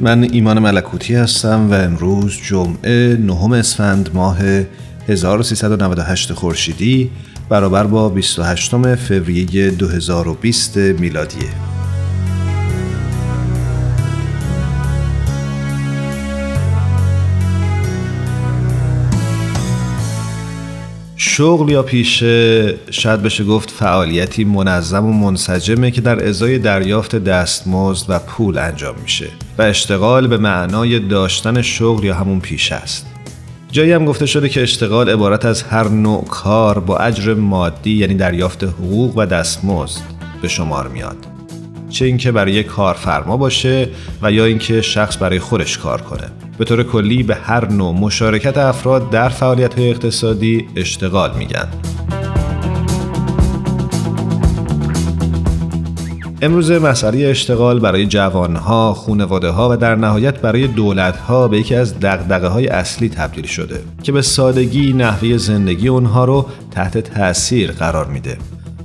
من 0.00 0.22
ایمان 0.32 0.58
ملکوتی 0.58 1.14
هستم 1.14 1.70
و 1.70 1.74
امروز 1.74 2.36
جمعه 2.36 3.16
نهم 3.20 3.52
اسفند 3.52 4.10
ماه 4.14 4.38
1398 5.08 6.32
خورشیدی 6.32 7.10
برابر 7.48 7.84
با 7.84 8.08
28 8.08 8.96
فوریه 8.96 9.70
2020 9.70 10.76
میلادیه. 10.76 11.77
شغل 21.20 21.70
یا 21.70 21.82
پیشه 21.82 22.74
شاید 22.90 23.22
بشه 23.22 23.44
گفت 23.44 23.70
فعالیتی 23.70 24.44
منظم 24.44 25.04
و 25.04 25.12
منسجمه 25.12 25.90
که 25.90 26.00
در 26.00 26.28
ازای 26.28 26.58
دریافت 26.58 27.16
دستمزد 27.16 28.06
و 28.08 28.18
پول 28.18 28.58
انجام 28.58 28.94
میشه 29.02 29.28
و 29.58 29.62
اشتغال 29.62 30.26
به 30.26 30.38
معنای 30.38 30.98
داشتن 30.98 31.62
شغل 31.62 32.04
یا 32.04 32.14
همون 32.14 32.40
پیشه 32.40 32.74
است. 32.74 33.06
جایی 33.70 33.92
هم 33.92 34.04
گفته 34.04 34.26
شده 34.26 34.48
که 34.48 34.62
اشتغال 34.62 35.10
عبارت 35.10 35.44
از 35.44 35.62
هر 35.62 35.88
نوع 35.88 36.24
کار 36.24 36.78
با 36.78 36.96
اجر 36.96 37.34
مادی 37.34 37.94
یعنی 37.94 38.14
دریافت 38.14 38.64
حقوق 38.64 39.16
و 39.16 39.26
دستمزد 39.26 40.00
به 40.42 40.48
شمار 40.48 40.88
میاد. 40.88 41.16
چه 41.90 42.04
اینکه 42.04 42.32
برای 42.32 42.64
کارفرما 42.64 43.36
باشه 43.36 43.88
و 44.22 44.32
یا 44.32 44.44
اینکه 44.44 44.82
شخص 44.82 45.22
برای 45.22 45.38
خودش 45.38 45.78
کار 45.78 46.00
کنه. 46.00 46.47
به 46.58 46.64
طور 46.64 46.82
کلی 46.82 47.22
به 47.22 47.34
هر 47.34 47.72
نوع 47.72 47.94
مشارکت 47.94 48.58
افراد 48.58 49.10
در 49.10 49.28
فعالیت 49.28 49.78
های 49.78 49.90
اقتصادی 49.90 50.68
اشتغال 50.76 51.30
میگن 51.38 51.68
امروز 56.42 56.70
مسئله 56.70 57.26
اشتغال 57.26 57.80
برای 57.80 58.06
جوانها، 58.06 58.94
خونواده 58.94 59.48
ها 59.48 59.68
و 59.70 59.76
در 59.76 59.94
نهایت 59.94 60.40
برای 60.40 60.66
دولت 60.66 61.16
ها 61.16 61.48
به 61.48 61.58
یکی 61.58 61.74
از 61.74 62.00
دقدقه 62.00 62.48
های 62.48 62.66
اصلی 62.66 63.08
تبدیل 63.08 63.46
شده 63.46 63.80
که 64.02 64.12
به 64.12 64.22
سادگی 64.22 64.92
نحوه 64.92 65.36
زندگی 65.36 65.88
اونها 65.88 66.24
رو 66.24 66.46
تحت 66.70 66.98
تأثیر 66.98 67.72
قرار 67.72 68.06
میده. 68.06 68.36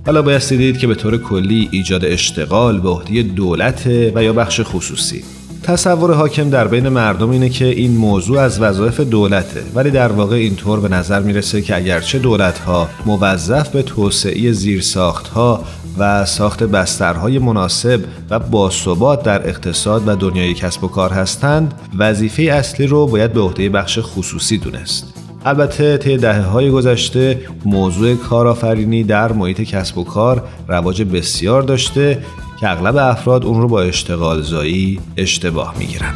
حالا 0.05 0.21
باید 0.21 0.49
دید 0.49 0.77
که 0.77 0.87
به 0.87 0.95
طور 0.95 1.17
کلی 1.17 1.69
ایجاد 1.71 2.05
اشتغال 2.05 2.79
به 2.79 2.89
عهده 2.89 3.23
دولت 3.23 3.87
و 4.15 4.23
یا 4.23 4.33
بخش 4.33 4.61
خصوصی 4.63 5.23
تصور 5.63 6.13
حاکم 6.13 6.49
در 6.49 6.67
بین 6.67 6.89
مردم 6.89 7.29
اینه 7.29 7.49
که 7.49 7.65
این 7.65 7.97
موضوع 7.97 8.39
از 8.39 8.61
وظایف 8.61 8.99
دولته. 8.99 9.63
ولی 9.75 9.91
در 9.91 10.11
واقع 10.11 10.35
اینطور 10.35 10.79
به 10.79 10.89
نظر 10.89 11.19
می‌رسه 11.19 11.61
که 11.61 11.75
اگرچه 11.75 12.19
دولت 12.19 12.59
ها 12.59 12.89
موظف 13.05 13.69
به 13.69 13.81
توسعه 13.81 14.51
زیرساخت 14.51 15.27
ها 15.27 15.63
و 15.97 16.25
ساخت 16.25 16.63
بسترهای 16.63 17.39
مناسب 17.39 17.99
و 18.29 18.39
باثبات 18.39 19.23
در 19.23 19.47
اقتصاد 19.49 20.07
و 20.07 20.15
دنیای 20.15 20.53
کسب 20.53 20.83
و 20.83 20.87
کار 20.87 21.13
هستند 21.13 21.73
وظیفه 21.97 22.43
اصلی 22.43 22.87
رو 22.87 23.07
باید 23.07 23.33
به 23.33 23.41
عهده 23.41 23.69
بخش 23.69 23.99
خصوصی 24.01 24.57
دونست. 24.57 25.13
البته 25.45 25.97
طی 25.97 26.17
دهه 26.17 26.41
های 26.41 26.69
گذشته 26.69 27.39
موضوع 27.65 28.15
کارآفرینی 28.15 29.03
در 29.03 29.31
محیط 29.31 29.61
کسب 29.61 29.97
و 29.97 30.03
کار 30.03 30.43
رواج 30.67 31.03
بسیار 31.03 31.61
داشته 31.61 32.23
که 32.63 32.69
اغلب 32.69 32.97
افراد 32.97 33.45
اون 33.45 33.61
رو 33.61 33.67
با 33.67 33.81
اشتغال 33.81 34.41
زایی 34.41 34.99
اشتباه 35.17 35.75
می‌گیرن. 35.79 36.13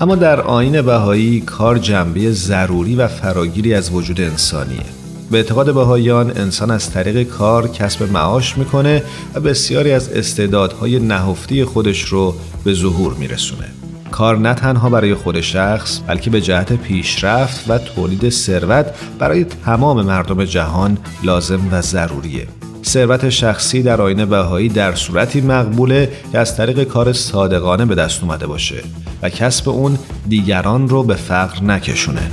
اما 0.00 0.14
در 0.14 0.40
آین 0.40 0.82
بهایی 0.82 1.40
کار 1.40 1.78
جنبه 1.78 2.32
ضروری 2.32 2.96
و 2.96 3.08
فراگیری 3.08 3.74
از 3.74 3.90
وجود 3.90 4.20
انسانیه 4.20 4.86
به 5.30 5.36
اعتقاد 5.36 5.74
بهاییان 5.74 6.30
انسان 6.30 6.70
از 6.70 6.90
طریق 6.90 7.22
کار 7.22 7.68
کسب 7.68 8.12
معاش 8.12 8.58
می‌کنه 8.58 9.02
و 9.34 9.40
بسیاری 9.40 9.92
از 9.92 10.08
استعدادهای 10.08 10.98
نهفتی 10.98 11.64
خودش 11.64 12.00
رو 12.02 12.34
به 12.64 12.74
ظهور 12.74 13.14
میرسونه 13.14 13.85
کار 14.16 14.38
نه 14.38 14.54
تنها 14.54 14.90
برای 14.90 15.14
خود 15.14 15.40
شخص 15.40 16.00
بلکه 16.06 16.30
به 16.30 16.40
جهت 16.40 16.72
پیشرفت 16.72 17.70
و 17.70 17.78
تولید 17.78 18.28
ثروت 18.28 18.86
برای 19.18 19.44
تمام 19.44 20.02
مردم 20.02 20.44
جهان 20.44 20.98
لازم 21.22 21.60
و 21.72 21.82
ضروریه. 21.82 22.48
ثروت 22.84 23.28
شخصی 23.28 23.82
در 23.82 24.00
آینه 24.00 24.26
بهایی 24.26 24.68
در 24.68 24.94
صورتی 24.94 25.40
مقبوله 25.40 26.12
که 26.32 26.38
از 26.38 26.56
طریق 26.56 26.84
کار 26.84 27.12
صادقانه 27.12 27.84
به 27.84 27.94
دست 27.94 28.22
اومده 28.22 28.46
باشه 28.46 28.82
و 29.22 29.30
کسب 29.30 29.68
اون 29.68 29.98
دیگران 30.28 30.88
رو 30.88 31.02
به 31.02 31.14
فقر 31.14 31.62
نکشونه. 31.62 32.30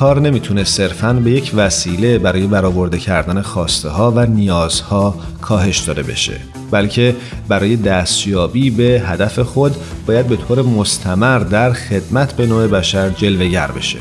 کار 0.00 0.20
نمی‌تونه 0.20 0.64
صرفاً 0.64 1.12
به 1.12 1.30
یک 1.30 1.52
وسیله 1.54 2.18
برای 2.18 2.46
برآورده 2.46 2.98
کردن 2.98 3.42
خواسته 3.42 3.88
ها 3.88 4.12
و 4.16 4.26
نیازها 4.26 5.14
کاهش 5.40 5.78
داده 5.78 6.02
بشه 6.02 6.40
بلکه 6.70 7.16
برای 7.48 7.76
دستیابی 7.76 8.70
به 8.70 9.02
هدف 9.06 9.38
خود 9.38 9.76
باید 10.06 10.26
به 10.26 10.36
طور 10.36 10.62
مستمر 10.62 11.38
در 11.38 11.72
خدمت 11.72 12.32
به 12.32 12.46
نوع 12.46 12.66
بشر 12.66 13.10
جلوگر 13.10 13.66
بشه. 13.66 13.98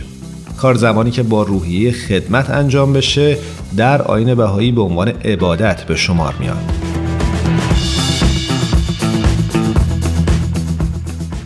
کار 0.58 0.76
زمانی 0.76 1.12
که 1.12 1.24
با 1.24 1.44
روحیه 1.44 1.92
خدمت 1.92 2.50
انجام 2.50 2.94
بشه 2.94 3.38
در 3.78 4.02
آین 4.02 4.36
بهایی 4.36 4.72
به 4.72 4.82
عنوان 4.82 5.08
عبادت 5.08 5.84
به 5.84 5.96
شمار 5.96 6.36
میاد. 6.40 6.89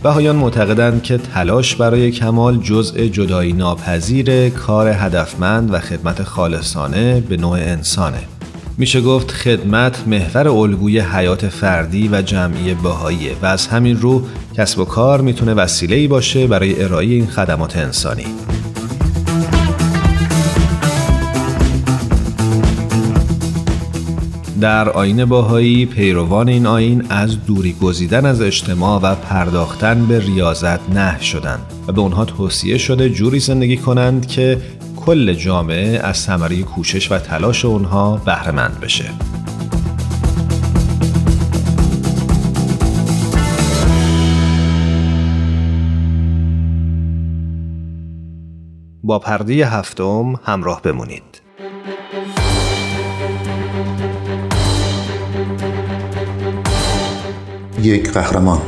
بهایان 0.04 0.36
معتقدند 0.36 1.02
که 1.02 1.18
تلاش 1.18 1.76
برای 1.76 2.10
کمال 2.10 2.56
جزء 2.56 3.06
جدایی 3.06 3.52
ناپذیر 3.52 4.48
کار 4.48 4.88
هدفمند 4.88 5.74
و 5.74 5.78
خدمت 5.78 6.22
خالصانه 6.22 7.20
به 7.20 7.36
نوع 7.36 7.52
انسانه. 7.52 8.18
میشه 8.78 9.00
گفت 9.00 9.30
خدمت 9.30 10.08
محور 10.08 10.48
الگوی 10.48 11.00
حیات 11.00 11.48
فردی 11.48 12.08
و 12.08 12.22
جمعی 12.22 12.74
بهاییه 12.74 13.32
و 13.42 13.46
از 13.46 13.66
همین 13.66 14.00
رو 14.00 14.22
کسب 14.56 14.78
و 14.78 14.84
کار 14.84 15.20
می‌تونه 15.20 15.54
وسیله 15.54 16.08
باشه 16.08 16.46
برای 16.46 16.82
ارائه 16.82 17.06
این 17.06 17.26
خدمات 17.26 17.76
انسانی. 17.76 18.26
در 24.64 24.88
آین 24.88 25.24
باهایی 25.24 25.86
پیروان 25.86 26.48
این 26.48 26.66
آین 26.66 27.06
از 27.10 27.44
دوری 27.46 27.72
گزیدن 27.72 28.26
از 28.26 28.40
اجتماع 28.40 29.00
و 29.00 29.14
پرداختن 29.14 30.06
به 30.06 30.20
ریاضت 30.20 30.90
نه 30.90 31.20
شدند 31.20 31.72
و 31.86 31.92
به 31.92 32.00
اونها 32.00 32.24
توصیه 32.24 32.78
شده 32.78 33.10
جوری 33.10 33.38
زندگی 33.38 33.76
کنند 33.76 34.26
که 34.26 34.58
کل 34.96 35.34
جامعه 35.34 35.98
از 35.98 36.16
ثمره 36.16 36.62
کوشش 36.62 37.12
و 37.12 37.18
تلاش 37.18 37.64
اونها 37.64 38.16
بهرهمند 38.16 38.80
بشه. 38.80 39.04
با 49.02 49.18
پرده 49.18 49.66
هفتم 49.66 50.34
همراه 50.44 50.82
بمونید. 50.82 51.43
یک 57.84 58.10
قهرمان 58.10 58.60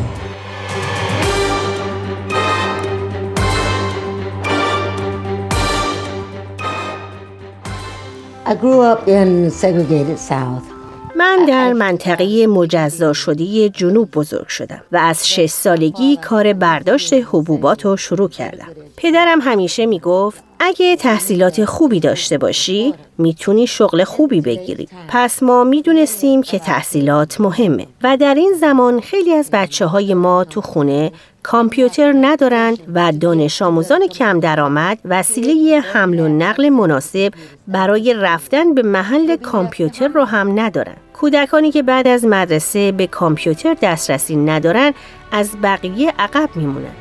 I 8.48 8.54
grew 8.54 8.80
up 8.80 9.08
in 9.08 9.50
segregated 9.50 10.18
South. 10.18 10.75
من 11.18 11.44
در 11.48 11.72
منطقه 11.72 12.46
مجزا 12.46 13.12
شده 13.12 13.68
جنوب 13.68 14.10
بزرگ 14.10 14.48
شدم 14.48 14.82
و 14.92 14.96
از 14.96 15.28
شش 15.28 15.46
سالگی 15.46 16.16
کار 16.16 16.52
برداشت 16.52 17.12
حبوبات 17.12 17.84
رو 17.84 17.96
شروع 17.96 18.28
کردم. 18.28 18.66
پدرم 18.96 19.40
همیشه 19.40 19.86
می 19.86 19.98
گفت 19.98 20.44
اگه 20.60 20.96
تحصیلات 20.96 21.64
خوبی 21.64 22.00
داشته 22.00 22.38
باشی 22.38 22.94
می‌تونی 23.18 23.66
شغل 23.66 24.04
خوبی 24.04 24.40
بگیری. 24.40 24.88
پس 25.08 25.42
ما 25.42 25.64
می‌دونستیم 25.64 26.42
که 26.42 26.58
تحصیلات 26.58 27.40
مهمه 27.40 27.86
و 28.02 28.16
در 28.16 28.34
این 28.34 28.54
زمان 28.60 29.00
خیلی 29.00 29.34
از 29.34 29.50
بچه 29.52 29.86
های 29.86 30.14
ما 30.14 30.44
تو 30.44 30.60
خونه 30.60 31.12
کامپیوتر 31.42 32.14
ندارن 32.20 32.76
و 32.94 33.12
دانش 33.12 33.62
آموزان 33.62 34.06
کم 34.06 34.40
درآمد 34.40 34.98
وسیله 35.04 35.80
حمل 35.80 36.20
و 36.20 36.28
نقل 36.28 36.68
مناسب 36.68 37.32
برای 37.68 38.14
رفتن 38.14 38.74
به 38.74 38.82
محل 38.82 39.36
کامپیوتر 39.36 40.08
رو 40.08 40.24
هم 40.24 40.60
ندارن. 40.60 40.96
کودکانی 41.20 41.70
که 41.70 41.82
بعد 41.82 42.08
از 42.08 42.24
مدرسه 42.24 42.92
به 42.92 43.06
کامپیوتر 43.06 43.76
دسترسی 43.82 44.36
ندارن 44.36 44.92
از 45.32 45.50
بقیه 45.62 46.12
عقب 46.18 46.50
میمونن. 46.54 46.94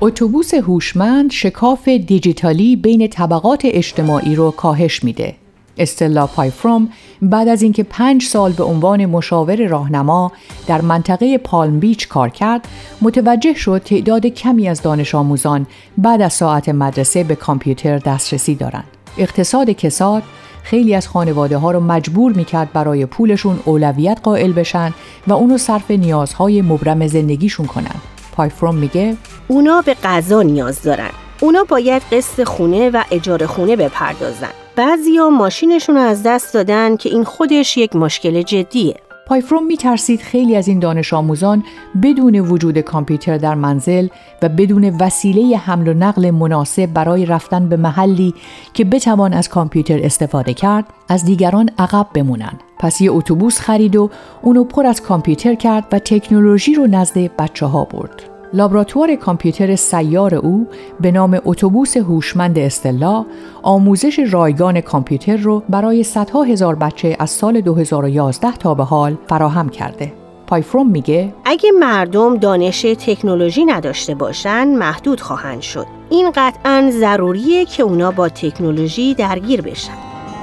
اتوبوس 0.00 0.54
هوشمند 0.54 1.30
شکاف 1.30 1.88
دیجیتالی 1.88 2.76
بین 2.76 3.08
طبقات 3.08 3.60
اجتماعی 3.64 4.34
رو 4.34 4.50
کاهش 4.50 5.04
میده. 5.04 5.34
استلا 5.78 6.26
پایفروم 6.26 6.88
بعد 7.22 7.48
از 7.48 7.62
اینکه 7.62 7.82
پنج 7.82 8.22
سال 8.22 8.52
به 8.52 8.64
عنوان 8.64 9.06
مشاور 9.06 9.66
راهنما 9.66 10.32
در 10.66 10.80
منطقه 10.80 11.38
پالم 11.38 11.80
بیچ 11.80 12.08
کار 12.08 12.28
کرد 12.28 12.68
متوجه 13.02 13.54
شد 13.54 13.82
تعداد 13.84 14.26
کمی 14.26 14.68
از 14.68 14.82
دانش 14.82 15.14
آموزان 15.14 15.66
بعد 15.98 16.22
از 16.22 16.32
ساعت 16.32 16.68
مدرسه 16.68 17.24
به 17.24 17.34
کامپیوتر 17.34 17.98
دسترسی 17.98 18.54
دارند. 18.54 18.84
اقتصاد 19.18 19.70
کساد 19.70 20.22
خیلی 20.62 20.94
از 20.94 21.08
خانواده 21.08 21.58
ها 21.58 21.70
رو 21.70 21.80
مجبور 21.80 22.32
می‌کرد 22.32 22.72
برای 22.72 23.06
پولشون 23.06 23.60
اولویت 23.64 24.18
قائل 24.22 24.52
بشن 24.52 24.94
و 25.26 25.32
اونو 25.32 25.58
صرف 25.58 25.90
نیازهای 25.90 26.62
مبرم 26.62 27.06
زندگیشون 27.06 27.66
کنن. 27.66 27.94
پایفروم 28.32 28.74
میگه 28.74 29.16
اونا 29.48 29.82
به 29.86 29.94
غذا 30.04 30.42
نیاز 30.42 30.82
دارن. 30.82 31.10
اونا 31.40 31.64
باید 31.68 32.02
قسط 32.12 32.44
خونه 32.44 32.90
و 32.90 33.02
اجاره 33.10 33.46
خونه 33.46 33.76
بپردازن. 33.76 34.50
بعضیا 34.76 35.28
ماشینشون 35.28 35.94
رو 35.94 36.00
از 36.00 36.22
دست 36.22 36.54
دادن 36.54 36.96
که 36.96 37.08
این 37.08 37.24
خودش 37.24 37.76
یک 37.76 37.96
مشکل 37.96 38.42
جدیه. 38.42 38.96
پایفروم 39.30 39.66
می 39.66 39.76
ترسید 39.76 40.20
خیلی 40.20 40.56
از 40.56 40.68
این 40.68 40.78
دانش 40.78 41.14
آموزان 41.14 41.64
بدون 42.02 42.34
وجود 42.40 42.78
کامپیوتر 42.78 43.38
در 43.38 43.54
منزل 43.54 44.08
و 44.42 44.48
بدون 44.48 44.96
وسیله 45.00 45.56
حمل 45.56 45.88
و 45.88 45.94
نقل 45.94 46.30
مناسب 46.30 46.86
برای 46.86 47.26
رفتن 47.26 47.68
به 47.68 47.76
محلی 47.76 48.34
که 48.74 48.84
بتوان 48.84 49.32
از 49.32 49.48
کامپیوتر 49.48 50.00
استفاده 50.02 50.54
کرد 50.54 50.84
از 51.08 51.24
دیگران 51.24 51.70
عقب 51.78 52.06
بمونن. 52.14 52.52
پس 52.78 53.00
یه 53.00 53.12
اتوبوس 53.12 53.60
خرید 53.60 53.96
و 53.96 54.10
اونو 54.42 54.64
پر 54.64 54.86
از 54.86 55.02
کامپیوتر 55.02 55.54
کرد 55.54 55.84
و 55.92 55.98
تکنولوژی 55.98 56.74
رو 56.74 56.86
نزد 56.86 57.36
بچه 57.36 57.66
ها 57.66 57.84
برد. 57.84 58.39
لابراتوار 58.52 59.14
کامپیوتر 59.14 59.76
سیار 59.76 60.34
او 60.34 60.66
به 61.00 61.10
نام 61.10 61.40
اتوبوس 61.44 61.96
هوشمند 61.96 62.58
استلا 62.58 63.24
آموزش 63.62 64.20
رایگان 64.30 64.80
کامپیوتر 64.80 65.36
رو 65.36 65.62
برای 65.68 66.02
صدها 66.02 66.42
هزار 66.42 66.74
بچه 66.74 67.16
از 67.18 67.30
سال 67.30 67.60
2011 67.60 68.52
تا 68.52 68.74
به 68.74 68.84
حال 68.84 69.16
فراهم 69.26 69.68
کرده. 69.68 70.12
پایفروم 70.46 70.90
میگه 70.90 71.34
اگه 71.44 71.70
مردم 71.80 72.36
دانش 72.36 72.82
تکنولوژی 72.82 73.64
نداشته 73.64 74.14
باشن 74.14 74.68
محدود 74.68 75.20
خواهند 75.20 75.60
شد. 75.60 75.86
این 76.10 76.30
قطعا 76.34 76.90
ضروریه 76.90 77.64
که 77.64 77.82
اونا 77.82 78.10
با 78.10 78.28
تکنولوژی 78.28 79.14
درگیر 79.14 79.62
بشن. 79.62 79.94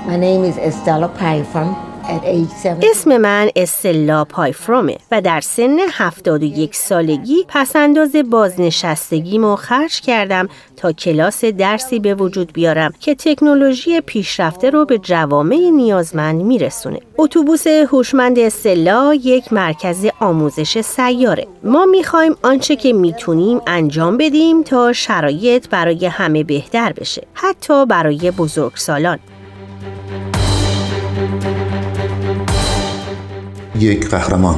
My 0.08 0.18
name 0.18 0.46
is 0.46 0.58
Estella 0.58 1.08
اسم 2.82 3.18
من 3.18 3.50
استلا 3.56 4.24
پایفرومه 4.24 4.98
و 5.12 5.22
در 5.22 5.42
سن 5.42 5.78
71 5.92 6.76
سالگی 6.76 7.46
پسنداز 7.48 8.16
بازنشستگیمو 8.30 9.56
خرج 9.56 10.02
کردم 10.02 10.50
تا 10.78 10.92
کلاس 10.92 11.46
درسی 11.46 12.00
به 12.00 12.16
وجود 12.16 12.54
بیارم 12.54 12.94
که 13.00 13.16
تکنولوژی 13.16 14.02
پیشرفته 14.02 14.70
رو 14.70 14.86
به 14.86 14.98
جوامع 14.98 15.70
نیازمند 15.74 16.42
میرسونه. 16.42 17.00
اتوبوس 17.18 17.68
هوشمند 17.68 18.40
استلا 18.40 19.14
یک 19.14 19.54
مرکز 19.54 20.06
آموزش 20.20 20.82
سیاره. 20.82 21.48
ما 21.64 21.86
می‌خوایم 21.86 22.36
آنچه 22.44 22.76
که 22.76 22.94
می‌تونیم 22.94 23.62
انجام 23.68 24.18
بدیم 24.18 24.64
تا 24.64 24.94
شرایط 24.94 25.70
برای 25.70 26.06
همه 26.06 26.44
بهتر 26.44 26.94
بشه. 26.94 27.24
حتی 27.34 27.86
برای 27.86 28.32
بزرگسالان. 28.32 29.20
یک 33.80 34.10
قهرمان. 34.10 34.56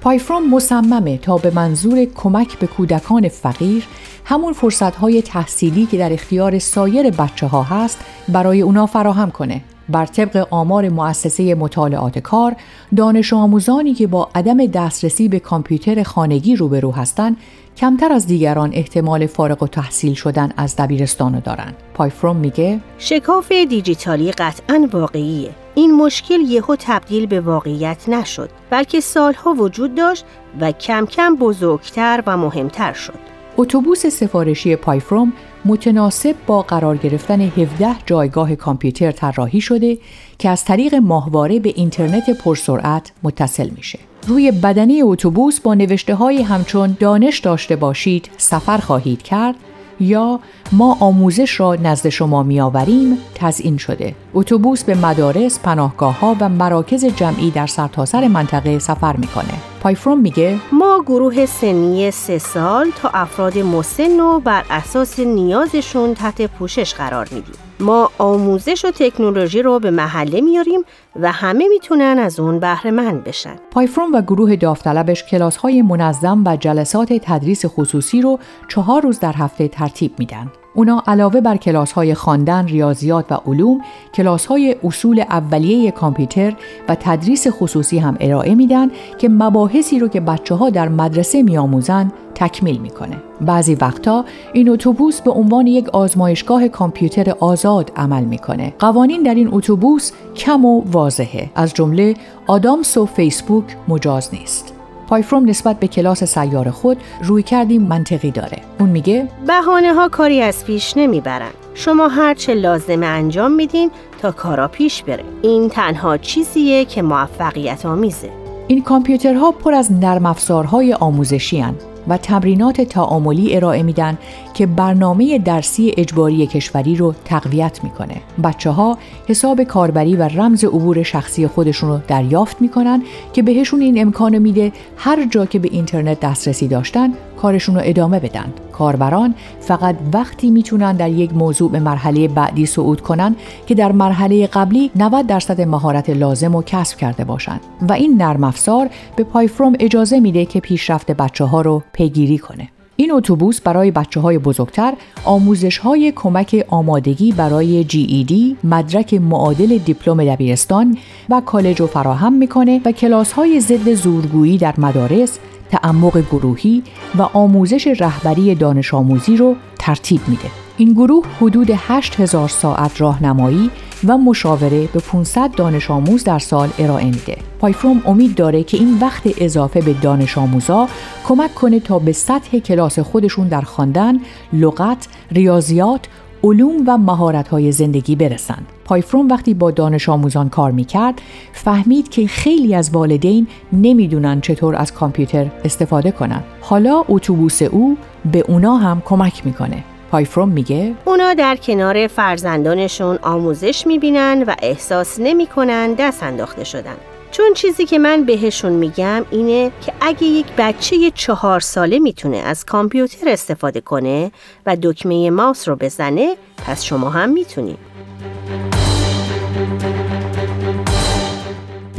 پایفرام 0.00 0.50
مصممه 0.50 1.18
تا 1.18 1.36
به 1.36 1.50
منظور 1.54 2.04
کمک 2.04 2.58
به 2.58 2.66
کودکان 2.66 3.28
فقیر 3.28 3.86
همون 4.24 4.52
فرصتهای 4.52 5.22
تحصیلی 5.22 5.86
که 5.86 5.98
در 5.98 6.12
اختیار 6.12 6.58
سایر 6.58 7.10
بچه 7.10 7.46
ها 7.46 7.62
هست 7.62 7.98
برای 8.28 8.62
اونا 8.62 8.86
فراهم 8.86 9.30
کنه. 9.30 9.60
بر 9.88 10.06
طبق 10.06 10.46
آمار 10.50 10.88
مؤسسه 10.88 11.54
مطالعات 11.54 12.18
کار 12.18 12.56
دانش 12.96 13.32
آموزانی 13.32 13.94
که 13.94 14.06
با 14.06 14.28
عدم 14.34 14.66
دسترسی 14.66 15.28
به 15.28 15.38
کامپیوتر 15.38 16.02
خانگی 16.02 16.56
روبرو 16.56 16.92
هستند 16.92 17.36
کمتر 17.76 18.12
از 18.12 18.26
دیگران 18.26 18.70
احتمال 18.72 19.26
فارغ 19.26 19.62
و 19.62 19.66
تحصیل 19.66 20.14
شدن 20.14 20.52
از 20.56 20.76
دبیرستان 20.76 21.40
دارند. 21.40 21.74
پایفروم 21.94 22.36
میگه 22.36 22.80
شکاف 22.98 23.52
دیجیتالی 23.52 24.32
قطعا 24.32 24.88
واقعیه. 24.92 25.50
این 25.74 25.94
مشکل 25.94 26.40
یهو 26.40 26.76
تبدیل 26.78 27.26
به 27.26 27.40
واقعیت 27.40 28.08
نشد 28.08 28.50
بلکه 28.70 29.00
سالها 29.00 29.52
وجود 29.52 29.94
داشت 29.94 30.24
و 30.60 30.72
کم 30.72 31.06
کم 31.06 31.36
بزرگتر 31.36 32.22
و 32.26 32.36
مهمتر 32.36 32.92
شد. 32.92 33.18
اتوبوس 33.56 34.06
سفارشی 34.06 34.76
پایفروم 34.76 35.32
متناسب 35.64 36.34
با 36.46 36.62
قرار 36.62 36.96
گرفتن 36.96 37.40
17 37.40 37.96
جایگاه 38.06 38.56
کامپیوتر 38.56 39.12
طراحی 39.12 39.60
شده 39.60 39.98
که 40.38 40.48
از 40.48 40.64
طریق 40.64 40.94
ماهواره 40.94 41.58
به 41.58 41.72
اینترنت 41.76 42.30
پرسرعت 42.30 43.12
متصل 43.22 43.70
میشه. 43.76 43.98
روی 44.26 44.50
بدنی 44.50 45.02
اتوبوس 45.02 45.60
با 45.60 45.74
نوشته 45.74 46.14
های 46.14 46.42
همچون 46.42 46.96
دانش 47.00 47.38
داشته 47.38 47.76
باشید 47.76 48.30
سفر 48.36 48.78
خواهید 48.78 49.22
کرد 49.22 49.54
یا 50.00 50.40
ما 50.72 50.96
آموزش 51.00 51.60
را 51.60 51.74
نزد 51.74 52.08
شما 52.08 52.42
میآوریم 52.42 53.18
تزئین 53.34 53.76
شده. 53.76 54.14
اتوبوس 54.34 54.84
به 54.84 54.94
مدارس 54.94 55.58
پناهگاه 55.58 56.20
ها 56.20 56.36
و 56.40 56.48
مراکز 56.48 57.04
جمعی 57.04 57.50
در 57.50 57.66
سرتاسر 57.66 58.28
منطقه 58.28 58.78
سفر 58.78 59.16
می‌کنه. 59.16 59.54
پایفروم 59.82 60.20
میگه 60.20 60.58
ما 60.72 61.02
گروه 61.06 61.46
سنی 61.46 62.10
سه 62.10 62.38
سال 62.38 62.90
تا 63.02 63.10
افراد 63.14 63.58
مسن 63.58 64.20
و 64.20 64.40
بر 64.40 64.64
اساس 64.70 65.18
نیازشون 65.18 66.14
تحت 66.14 66.42
پوشش 66.42 66.94
قرار 66.94 67.28
میدیم 67.30 67.54
ما 67.82 68.10
آموزش 68.18 68.84
و 68.84 68.90
تکنولوژی 68.90 69.62
رو 69.62 69.78
به 69.78 69.90
محله 69.90 70.40
میاریم 70.40 70.80
و 71.20 71.32
همه 71.32 71.68
می‌تونن 71.68 72.18
از 72.18 72.40
اون 72.40 72.58
بهره 72.58 72.90
مند 72.90 73.24
بشن. 73.24 73.56
پایفروم 73.70 74.14
و 74.14 74.22
گروه 74.22 74.56
داوطلبش 74.56 75.24
کلاس 75.24 75.56
های 75.56 75.82
منظم 75.82 76.42
و 76.46 76.56
جلسات 76.56 77.12
تدریس 77.12 77.66
خصوصی 77.66 78.20
رو 78.20 78.38
چهار 78.68 79.02
روز 79.02 79.20
در 79.20 79.32
هفته 79.36 79.68
ترتیب 79.68 80.12
میدن. 80.18 80.50
اونا 80.74 81.02
علاوه 81.06 81.40
بر 81.40 81.56
کلاس 81.56 81.92
های 81.92 82.14
خواندن، 82.14 82.66
ریاضیات 82.66 83.32
و 83.32 83.34
علوم، 83.46 83.80
کلاس 84.14 84.46
های 84.46 84.76
اصول 84.84 85.20
اولیه 85.20 85.90
کامپیوتر 85.90 86.54
و 86.88 86.96
تدریس 87.00 87.46
خصوصی 87.48 87.98
هم 87.98 88.16
ارائه 88.20 88.54
میدن 88.54 88.90
که 89.18 89.28
مباحثی 89.28 89.98
رو 89.98 90.08
که 90.08 90.20
بچه 90.20 90.54
ها 90.54 90.70
در 90.70 90.88
مدرسه 90.88 91.42
میآموزن 91.42 92.12
تکمیل 92.34 92.78
می‌کنه. 92.78 93.16
بعضی 93.40 93.74
وقتا 93.74 94.24
این 94.52 94.68
اتوبوس 94.68 95.20
به 95.20 95.30
عنوان 95.30 95.66
یک 95.66 95.88
آزمایشگاه 95.88 96.68
کامپیوتر 96.68 97.34
آزاد 97.40 97.92
عمل 97.96 98.24
می‌کنه. 98.24 98.72
قوانین 98.78 99.22
در 99.22 99.34
این 99.34 99.48
اتوبوس 99.52 100.12
کم 100.36 100.64
و 100.64 100.82
واضحه. 100.86 101.50
از 101.54 101.74
جمله 101.74 102.14
آدامس 102.46 102.96
و 102.96 103.06
فیسبوک 103.06 103.64
مجاز 103.88 104.28
نیست. 104.32 104.81
پایفروم 105.12 105.48
نسبت 105.48 105.80
به 105.80 105.88
کلاس 105.88 106.24
سیار 106.24 106.70
خود 106.70 106.98
روی 107.22 107.42
کردیم 107.42 107.82
منطقی 107.82 108.30
داره. 108.30 108.58
اون 108.80 108.88
میگه 108.88 109.28
بهانه 109.46 109.94
ها 109.94 110.08
کاری 110.08 110.42
از 110.42 110.64
پیش 110.64 110.96
نمی‌برن. 110.96 111.50
شما 111.74 112.08
هر 112.08 112.34
چه 112.34 112.54
لازمه 112.54 113.06
انجام 113.06 113.52
میدین 113.52 113.90
تا 114.22 114.32
کارا 114.32 114.68
پیش 114.68 115.02
بره. 115.02 115.24
این 115.42 115.68
تنها 115.68 116.16
چیزیه 116.16 116.84
که 116.84 117.02
موفقیت 117.02 117.86
آمیزه. 117.86 118.41
این 118.68 118.82
کامپیوترها 118.82 119.50
پر 119.50 119.74
از 119.74 119.92
نرم 119.92 120.26
افزارهای 120.26 120.94
آموزشی 120.94 121.60
هن. 121.60 121.74
و 122.08 122.16
تمرینات 122.16 122.80
تعاملی 122.80 123.56
ارائه 123.56 123.82
میدن 123.82 124.18
که 124.54 124.66
برنامه 124.66 125.38
درسی 125.38 125.94
اجباری 125.96 126.46
کشوری 126.46 126.96
رو 126.96 127.14
تقویت 127.24 127.84
می‌کنه. 127.84 128.16
بچه 128.44 128.70
ها 128.70 128.98
حساب 129.28 129.62
کاربری 129.62 130.16
و 130.16 130.22
رمز 130.22 130.64
عبور 130.64 131.02
شخصی 131.02 131.46
خودشون 131.46 131.90
رو 131.90 131.98
دریافت 132.08 132.60
می‌کنن 132.60 133.02
که 133.32 133.42
بهشون 133.42 133.80
این 133.80 134.00
امکان 134.00 134.38
میده 134.38 134.72
هر 134.96 135.24
جا 135.24 135.46
که 135.46 135.58
به 135.58 135.68
اینترنت 135.72 136.20
دسترسی 136.20 136.68
داشتن 136.68 137.12
کارشون 137.36 137.74
رو 137.74 137.80
ادامه 137.84 138.20
بدن. 138.20 138.52
کاربران 138.72 139.34
فقط 139.60 139.96
وقتی 140.12 140.50
می‌تونن 140.50 140.96
در 140.96 141.10
یک 141.10 141.34
موضوع 141.34 141.70
به 141.70 141.80
مرحله 141.80 142.28
بعدی 142.28 142.66
صعود 142.66 143.00
کنن 143.00 143.36
که 143.66 143.74
در 143.74 143.92
مرحله 143.92 144.46
قبلی 144.46 144.90
90 144.96 145.26
درصد 145.26 145.60
مهارت 145.60 146.10
لازم 146.10 146.56
رو 146.56 146.62
کسب 146.66 146.98
کرده 146.98 147.24
باشند 147.24 147.60
و 147.88 147.92
این 147.92 148.22
نرم 148.22 148.44
افزار 148.44 148.90
به 149.16 149.24
پایفروم 149.24 149.72
اجازه 149.80 150.20
میده 150.20 150.44
که 150.44 150.60
پیشرفت 150.60 151.10
بچه 151.10 151.44
ها 151.44 151.60
رو 151.60 151.82
پیگیری 151.92 152.38
کنه. 152.38 152.68
این 153.02 153.12
اتوبوس 153.12 153.60
برای 153.60 153.90
بچه 153.90 154.20
های 154.20 154.38
بزرگتر 154.38 154.94
آموزش 155.24 155.78
های 155.78 156.12
کمک 156.16 156.64
آمادگی 156.68 157.32
برای 157.32 157.84
GED، 157.84 158.64
مدرک 158.66 159.14
معادل 159.14 159.78
دیپلم 159.78 160.24
دبیرستان 160.24 160.98
و 161.28 161.42
کالج 161.46 161.80
رو 161.80 161.86
فراهم 161.86 162.32
می‌کنه 162.32 162.80
و 162.84 162.92
کلاس 162.92 163.32
های 163.32 163.60
ضد 163.60 163.94
زورگویی 163.94 164.58
در 164.58 164.74
مدارس، 164.78 165.38
تعمق 165.70 166.18
گروهی 166.32 166.82
و 167.18 167.22
آموزش 167.22 167.86
رهبری 167.86 168.54
دانش 168.54 168.94
آموزی 168.94 169.36
رو 169.36 169.56
ترتیب 169.78 170.20
میده. 170.28 170.50
این 170.76 170.92
گروه 170.92 171.24
حدود 171.40 171.70
8000 171.70 172.48
ساعت 172.48 173.00
راهنمایی 173.00 173.70
و 174.06 174.18
مشاوره 174.18 174.86
به 174.86 175.00
500 175.00 175.50
دانش 175.56 175.90
آموز 175.90 176.24
در 176.24 176.38
سال 176.38 176.68
ارائه 176.78 177.04
میده. 177.04 177.36
پایفروم 177.58 178.02
امید 178.06 178.34
داره 178.34 178.64
که 178.64 178.76
این 178.76 178.98
وقت 179.00 179.22
اضافه 179.38 179.80
به 179.80 179.92
دانش 179.92 180.38
آموزا 180.38 180.88
کمک 181.28 181.54
کنه 181.54 181.80
تا 181.80 181.98
به 181.98 182.12
سطح 182.12 182.58
کلاس 182.58 182.98
خودشون 182.98 183.48
در 183.48 183.60
خواندن، 183.60 184.20
لغت، 184.52 185.08
ریاضیات، 185.30 186.00
علوم 186.44 186.76
و 186.86 186.98
مهارت‌های 186.98 187.72
زندگی 187.72 188.16
برسند. 188.16 188.66
پایفروم 188.84 189.28
وقتی 189.28 189.54
با 189.54 189.70
دانش 189.70 190.08
آموزان 190.08 190.48
کار 190.48 190.70
می‌کرد 190.70 191.20
فهمید 191.52 192.08
که 192.08 192.26
خیلی 192.26 192.74
از 192.74 192.90
والدین 192.90 193.46
نمی‌دونن 193.72 194.40
چطور 194.40 194.76
از 194.76 194.92
کامپیوتر 194.92 195.46
استفاده 195.64 196.10
کنند. 196.10 196.44
حالا 196.60 197.04
اتوبوس 197.08 197.62
او 197.62 197.96
به 198.32 198.44
اونا 198.48 198.76
هم 198.76 199.02
کمک 199.04 199.46
می‌کنه. 199.46 199.84
پایفروم 200.12 200.48
میگه 200.48 200.94
اونا 201.04 201.34
در 201.34 201.56
کنار 201.56 202.06
فرزندانشون 202.06 203.18
آموزش 203.22 203.86
می‌بینن 203.86 204.44
و 204.46 204.54
احساس 204.62 205.20
نمی‌کنن 205.20 205.94
دست 205.94 206.22
انداخته 206.22 206.64
شدن. 206.64 206.96
چون 207.30 207.52
چیزی 207.54 207.86
که 207.86 207.98
من 207.98 208.24
بهشون 208.24 208.72
میگم 208.72 209.24
اینه 209.30 209.72
که 209.86 209.92
اگه 210.00 210.24
یک 210.24 210.46
بچه 210.58 211.10
چهار 211.14 211.60
ساله 211.60 211.98
می‌تونه 211.98 212.36
از 212.36 212.64
کامپیوتر 212.64 213.28
استفاده 213.28 213.80
کنه 213.80 214.32
و 214.66 214.76
دکمه 214.82 215.30
ماوس 215.30 215.68
رو 215.68 215.76
بزنه 215.76 216.36
پس 216.66 216.84
شما 216.84 217.10
هم 217.10 217.30
می‌تونید. 217.30 217.78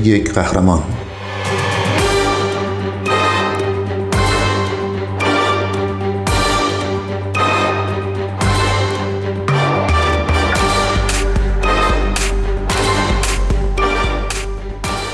یک 0.03 0.34
قهرمان 0.34 0.84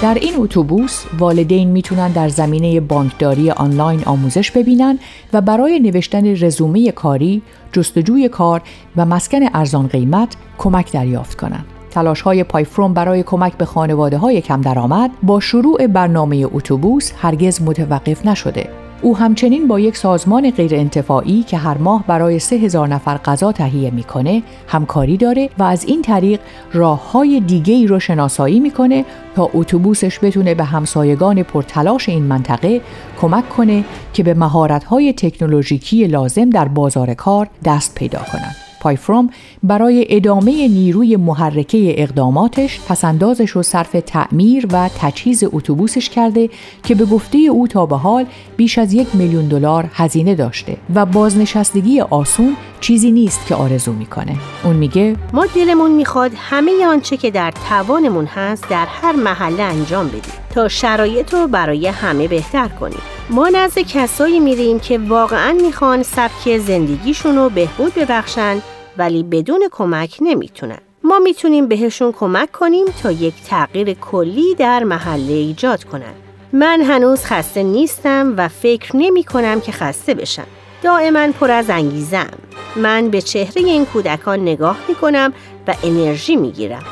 در 0.01 0.13
این 0.13 0.33
اتوبوس 0.37 1.05
والدین 1.19 1.69
می‌تونن 1.69 2.11
در 2.11 2.29
زمینه 2.29 2.79
بانکداری 2.79 3.51
آنلاین 3.51 4.03
آموزش 4.05 4.51
ببینن 4.51 4.99
و 5.33 5.41
برای 5.41 5.79
نوشتن 5.79 6.45
رزومه 6.45 6.91
کاری، 6.91 7.41
جستجوی 7.71 8.29
کار 8.29 8.61
و 8.95 9.05
مسکن 9.05 9.39
ارزان 9.53 9.87
قیمت 9.87 10.35
کمک 10.57 10.91
دریافت 10.91 11.37
کنند. 11.37 11.65
تلاش 11.91 12.21
های 12.21 12.43
پایفروم 12.43 12.93
برای 12.93 13.23
کمک 13.23 13.53
به 13.53 13.65
خانواده 13.65 14.17
های 14.17 14.41
کم 14.41 14.61
درآمد 14.61 15.11
با 15.23 15.39
شروع 15.39 15.87
برنامه 15.87 16.47
اتوبوس 16.53 17.11
هرگز 17.21 17.61
متوقف 17.61 18.25
نشده 18.25 18.69
او 19.01 19.17
همچنین 19.17 19.67
با 19.67 19.79
یک 19.79 19.97
سازمان 19.97 20.51
غیرانتفاعی 20.51 21.43
که 21.43 21.57
هر 21.57 21.77
ماه 21.77 22.03
برای 22.07 22.39
سه 22.39 22.55
هزار 22.55 22.87
نفر 22.87 23.17
غذا 23.17 23.51
تهیه 23.51 23.91
می‌کنه 23.91 24.43
همکاری 24.67 25.17
داره 25.17 25.49
و 25.57 25.63
از 25.63 25.85
این 25.85 26.01
طریق 26.01 26.39
راه 26.73 27.11
های 27.11 27.39
دیگه 27.39 27.73
ای 27.73 27.87
رو 27.87 27.99
شناسایی 27.99 28.59
می‌کنه 28.59 29.05
تا 29.35 29.49
اتوبوسش 29.53 30.19
بتونه 30.23 30.55
به 30.55 30.63
همسایگان 30.63 31.43
پرتلاش 31.43 32.09
این 32.09 32.23
منطقه 32.23 32.81
کمک 33.21 33.49
کنه 33.49 33.83
که 34.13 34.23
به 34.23 34.33
مهارت 34.33 34.83
های 34.83 35.13
تکنولوژیکی 35.13 36.07
لازم 36.07 36.49
در 36.49 36.67
بازار 36.67 37.13
کار 37.13 37.47
دست 37.65 37.95
پیدا 37.95 38.19
کنند. 38.31 38.68
پایفروم 38.81 39.29
برای 39.63 40.05
ادامه 40.09 40.67
نیروی 40.67 41.15
محرکه 41.15 41.93
اقداماتش 41.97 42.79
پسندازش 42.87 43.49
رو 43.49 43.63
صرف 43.63 43.95
تعمیر 44.05 44.67
و 44.71 44.89
تجهیز 44.99 45.43
اتوبوسش 45.43 46.09
کرده 46.09 46.49
که 46.83 46.95
به 46.95 47.05
گفته 47.05 47.37
او 47.37 47.67
تا 47.67 47.85
به 47.85 47.97
حال 47.97 48.25
بیش 48.57 48.77
از 48.77 48.93
یک 48.93 49.07
میلیون 49.13 49.47
دلار 49.47 49.89
هزینه 49.93 50.35
داشته 50.35 50.77
و 50.95 51.05
بازنشستگی 51.05 52.01
آسون 52.01 52.55
چیزی 52.79 53.11
نیست 53.11 53.47
که 53.47 53.55
آرزو 53.55 53.93
می‌کنه. 53.93 54.35
اون 54.63 54.75
میگه 54.75 55.15
ما 55.33 55.45
دلمون 55.55 55.91
می‌خواد 55.91 56.31
همه 56.35 56.85
آنچه 56.85 57.17
که 57.17 57.31
در 57.31 57.53
توانمون 57.69 58.25
هست 58.25 58.69
در 58.69 58.85
هر 58.85 59.15
محله 59.15 59.63
انجام 59.63 60.07
بدیم 60.07 60.33
تا 60.55 60.67
شرایط 60.67 61.33
رو 61.33 61.47
برای 61.47 61.87
همه 61.87 62.27
بهتر 62.27 62.67
کنیم. 62.67 63.18
ما 63.31 63.49
نزد 63.49 63.79
کسایی 63.79 64.39
میریم 64.39 64.79
که 64.79 64.97
واقعا 64.97 65.57
می‌خوان 65.61 66.03
سبک 66.03 66.57
زندگیشون 66.57 67.35
رو 67.35 67.49
بهبود 67.49 67.93
ببخشن 67.93 68.61
ولی 68.97 69.23
بدون 69.23 69.61
کمک 69.71 70.17
نمی‌تونن. 70.21 70.77
ما 71.03 71.19
می‌تونیم 71.19 71.67
بهشون 71.67 72.11
کمک 72.11 72.51
کنیم 72.51 72.85
تا 73.03 73.11
یک 73.11 73.33
تغییر 73.49 73.93
کلی 73.93 74.55
در 74.55 74.83
محله 74.83 75.33
ایجاد 75.33 75.83
کنن. 75.83 76.13
من 76.53 76.81
هنوز 76.81 77.25
خسته 77.25 77.63
نیستم 77.63 78.33
و 78.37 78.47
فکر 78.47 78.95
نمی 78.95 79.23
کنم 79.23 79.61
که 79.61 79.71
خسته 79.71 80.13
بشم. 80.13 80.47
دائما 80.83 81.27
پر 81.39 81.51
از 81.51 81.69
انگیزم. 81.69 82.29
من 82.75 83.09
به 83.09 83.21
چهره 83.21 83.61
این 83.61 83.85
کودکان 83.85 84.39
نگاه 84.39 84.77
می 84.87 84.95
کنم 84.95 85.33
و 85.67 85.73
انرژی 85.83 86.35
می 86.35 86.51
گیرم. 86.51 86.83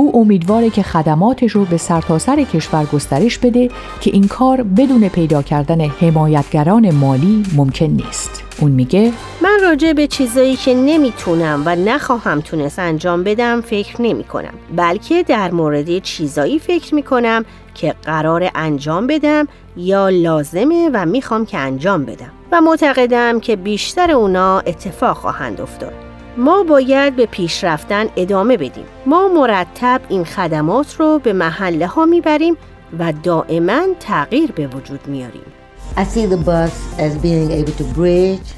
او 0.00 0.16
امیدواره 0.16 0.70
که 0.70 0.82
خدماتش 0.82 1.52
رو 1.52 1.64
به 1.64 1.76
سرتاسر 1.76 2.36
سر 2.36 2.42
کشور 2.42 2.84
گسترش 2.84 3.38
بده 3.38 3.70
که 4.00 4.10
این 4.10 4.28
کار 4.28 4.62
بدون 4.62 5.08
پیدا 5.08 5.42
کردن 5.42 5.80
حمایتگران 5.80 6.94
مالی 6.94 7.42
ممکن 7.56 7.86
نیست. 7.86 8.42
اون 8.60 8.70
میگه 8.70 9.12
من 9.42 9.58
راجع 9.62 9.92
به 9.92 10.06
چیزایی 10.06 10.56
که 10.56 10.74
نمی‌تونم 10.74 11.62
و 11.66 11.76
نخواهم 11.76 12.40
تونست 12.40 12.78
انجام 12.78 13.24
بدم 13.24 13.60
فکر 13.60 14.02
نمی 14.02 14.24
کنم 14.24 14.54
بلکه 14.76 15.22
در 15.22 15.50
مورد 15.50 15.98
چیزایی 15.98 16.58
فکر 16.58 16.94
می 16.94 17.02
کنم 17.02 17.44
که 17.74 17.94
قرار 18.04 18.50
انجام 18.54 19.06
بدم 19.06 19.48
یا 19.76 20.08
لازمه 20.08 20.90
و 20.92 21.06
می‌خوام 21.06 21.46
که 21.46 21.58
انجام 21.58 22.04
بدم 22.04 22.32
و 22.52 22.60
معتقدم 22.60 23.40
که 23.40 23.56
بیشتر 23.56 24.10
اونا 24.10 24.60
اتفاق 24.60 25.16
خواهند 25.16 25.60
افتاد 25.60 26.09
ما 26.36 26.62
باید 26.62 27.16
به 27.16 27.26
پیشرفتن 27.26 28.06
ادامه 28.16 28.56
بدیم. 28.56 28.86
ما 29.06 29.28
مرتب 29.28 30.00
این 30.08 30.24
خدمات 30.24 30.96
رو 31.00 31.18
به 31.18 31.32
محله 31.32 31.86
ها 31.86 32.04
می‌بریم 32.04 32.56
و 32.98 33.12
دائما 33.22 33.80
تغییر 34.00 34.52
به 34.52 34.66
وجود 34.66 35.06
میاریم. 35.06 35.52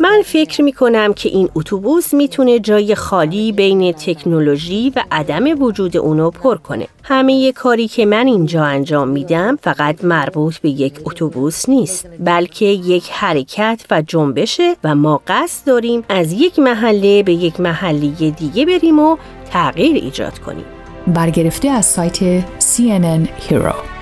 من 0.00 0.22
فکر 0.24 0.62
می 0.62 0.72
کنم 0.72 1.12
که 1.12 1.28
این 1.28 1.48
اتوبوس 1.54 2.14
می‌تونه 2.14 2.58
جای 2.58 2.94
خالی 2.94 3.52
بین 3.52 3.92
تکنولوژی 3.92 4.92
و 4.96 5.04
عدم 5.12 5.62
وجود 5.62 5.96
اونو 5.96 6.30
پر 6.30 6.56
کنه. 6.56 6.86
همه 7.02 7.52
کاری 7.52 7.88
که 7.88 8.06
من 8.06 8.26
اینجا 8.26 8.64
انجام 8.64 9.08
میدم 9.08 9.56
فقط 9.62 10.04
مربوط 10.04 10.58
به 10.58 10.68
یک 10.70 10.94
اتوبوس 11.04 11.68
نیست 11.68 12.06
بلکه 12.20 12.64
یک 12.64 13.10
حرکت 13.10 13.84
و 13.90 14.02
جنبشه 14.02 14.76
و 14.84 14.94
ما 14.94 15.22
قصد 15.26 15.66
داریم 15.66 16.04
از 16.08 16.32
یک 16.32 16.58
محله 16.58 17.22
به 17.22 17.32
یک 17.32 17.60
محله 17.60 18.30
دیگه 18.30 18.66
بریم 18.66 18.98
و 18.98 19.16
تغییر 19.50 19.96
ایجاد 19.96 20.38
کنیم. 20.38 20.64
برگرفته 21.06 21.68
از 21.68 21.86
سایت 21.86 22.40
CNN 22.40 23.28
Hero 23.48 24.01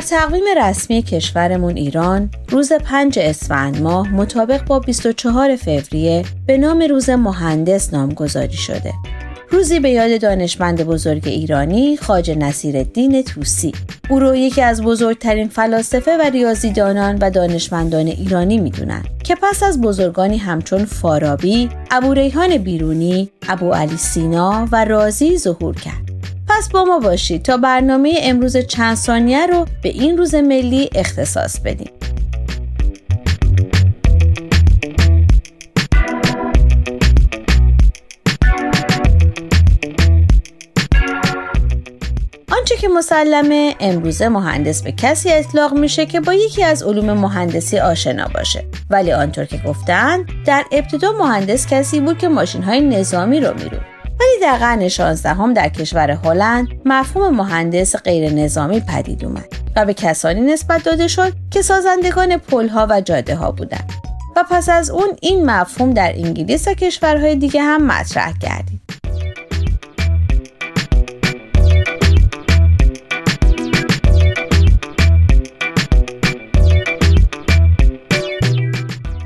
در 0.00 0.06
تقویم 0.06 0.44
رسمی 0.62 1.02
کشورمون 1.02 1.76
ایران 1.76 2.30
روز 2.48 2.72
5 2.72 3.18
اسفند 3.18 3.82
ماه 3.82 4.14
مطابق 4.14 4.64
با 4.64 4.78
24 4.78 5.56
فوریه 5.56 6.24
به 6.46 6.58
نام 6.58 6.82
روز 6.82 7.10
مهندس 7.10 7.94
نامگذاری 7.94 8.56
شده. 8.56 8.92
روزی 9.50 9.80
به 9.80 9.90
یاد 9.90 10.20
دانشمند 10.20 10.84
بزرگ 10.84 11.28
ایرانی 11.28 11.96
خاج 11.96 12.30
نصیر 12.30 12.76
الدین 12.76 13.22
توسی 13.22 13.72
او 14.10 14.18
رو 14.20 14.36
یکی 14.36 14.62
از 14.62 14.82
بزرگترین 14.82 15.48
فلاسفه 15.48 16.18
و 16.18 16.22
ریاضیدانان 16.22 17.18
و 17.20 17.30
دانشمندان 17.30 18.06
ایرانی 18.06 18.58
می‌دونن 18.58 19.02
که 19.24 19.36
پس 19.42 19.62
از 19.62 19.80
بزرگانی 19.80 20.36
همچون 20.36 20.84
فارابی، 20.84 21.68
ابو 21.90 22.14
ریحان 22.14 22.56
بیرونی، 22.56 23.30
ابو 23.48 23.72
علی 23.72 23.96
سینا 23.96 24.68
و 24.72 24.84
رازی 24.84 25.38
ظهور 25.38 25.74
کرد. 25.74 26.19
پس 26.58 26.68
با 26.68 26.84
ما 26.84 26.98
باشید 26.98 27.42
تا 27.42 27.56
برنامه 27.56 28.14
امروز 28.22 28.56
چند 28.56 28.96
ثانیه 28.96 29.46
رو 29.46 29.66
به 29.82 29.88
این 29.88 30.18
روز 30.18 30.34
ملی 30.34 30.90
اختصاص 30.94 31.60
بدیم. 31.60 31.90
آنچه 42.58 42.76
که 42.80 42.88
مسلمه 42.88 43.74
امروزه 43.80 44.28
مهندس 44.28 44.82
به 44.82 44.92
کسی 44.92 45.32
اطلاق 45.32 45.74
میشه 45.74 46.06
که 46.06 46.20
با 46.20 46.34
یکی 46.34 46.64
از 46.64 46.82
علوم 46.82 47.12
مهندسی 47.12 47.78
آشنا 47.78 48.28
باشه. 48.34 48.64
ولی 48.90 49.12
آنطور 49.12 49.44
که 49.44 49.58
گفتن 49.66 50.26
در 50.46 50.64
ابتدا 50.72 51.12
مهندس 51.12 51.66
کسی 51.66 52.00
بود 52.00 52.18
که 52.18 52.28
ماشین 52.28 52.62
های 52.62 52.80
نظامی 52.80 53.40
رو 53.40 53.54
میرون 53.54 53.80
ولی 54.20 54.40
در 54.42 54.56
قرن 54.56 54.88
16 54.88 55.28
هم 55.28 55.54
در 55.54 55.68
کشور 55.68 56.10
هلند 56.10 56.68
مفهوم 56.84 57.36
مهندس 57.36 57.96
غیر 57.96 58.32
نظامی 58.32 58.80
پدید 58.80 59.24
اومد 59.24 59.48
و 59.76 59.84
به 59.86 59.94
کسانی 59.94 60.40
نسبت 60.40 60.82
داده 60.82 61.08
شد 61.08 61.32
که 61.50 61.62
سازندگان 61.62 62.36
پلها 62.36 62.86
و 62.90 63.00
جاده 63.00 63.36
ها 63.36 63.50
بودند 63.52 63.92
و 64.36 64.44
پس 64.50 64.68
از 64.68 64.90
اون 64.90 65.08
این 65.22 65.50
مفهوم 65.50 65.90
در 65.90 66.12
انگلیس 66.14 66.68
و 66.68 66.74
کشورهای 66.74 67.36
دیگه 67.36 67.62
هم 67.62 67.86
مطرح 67.86 68.32
گردید. 68.38 68.80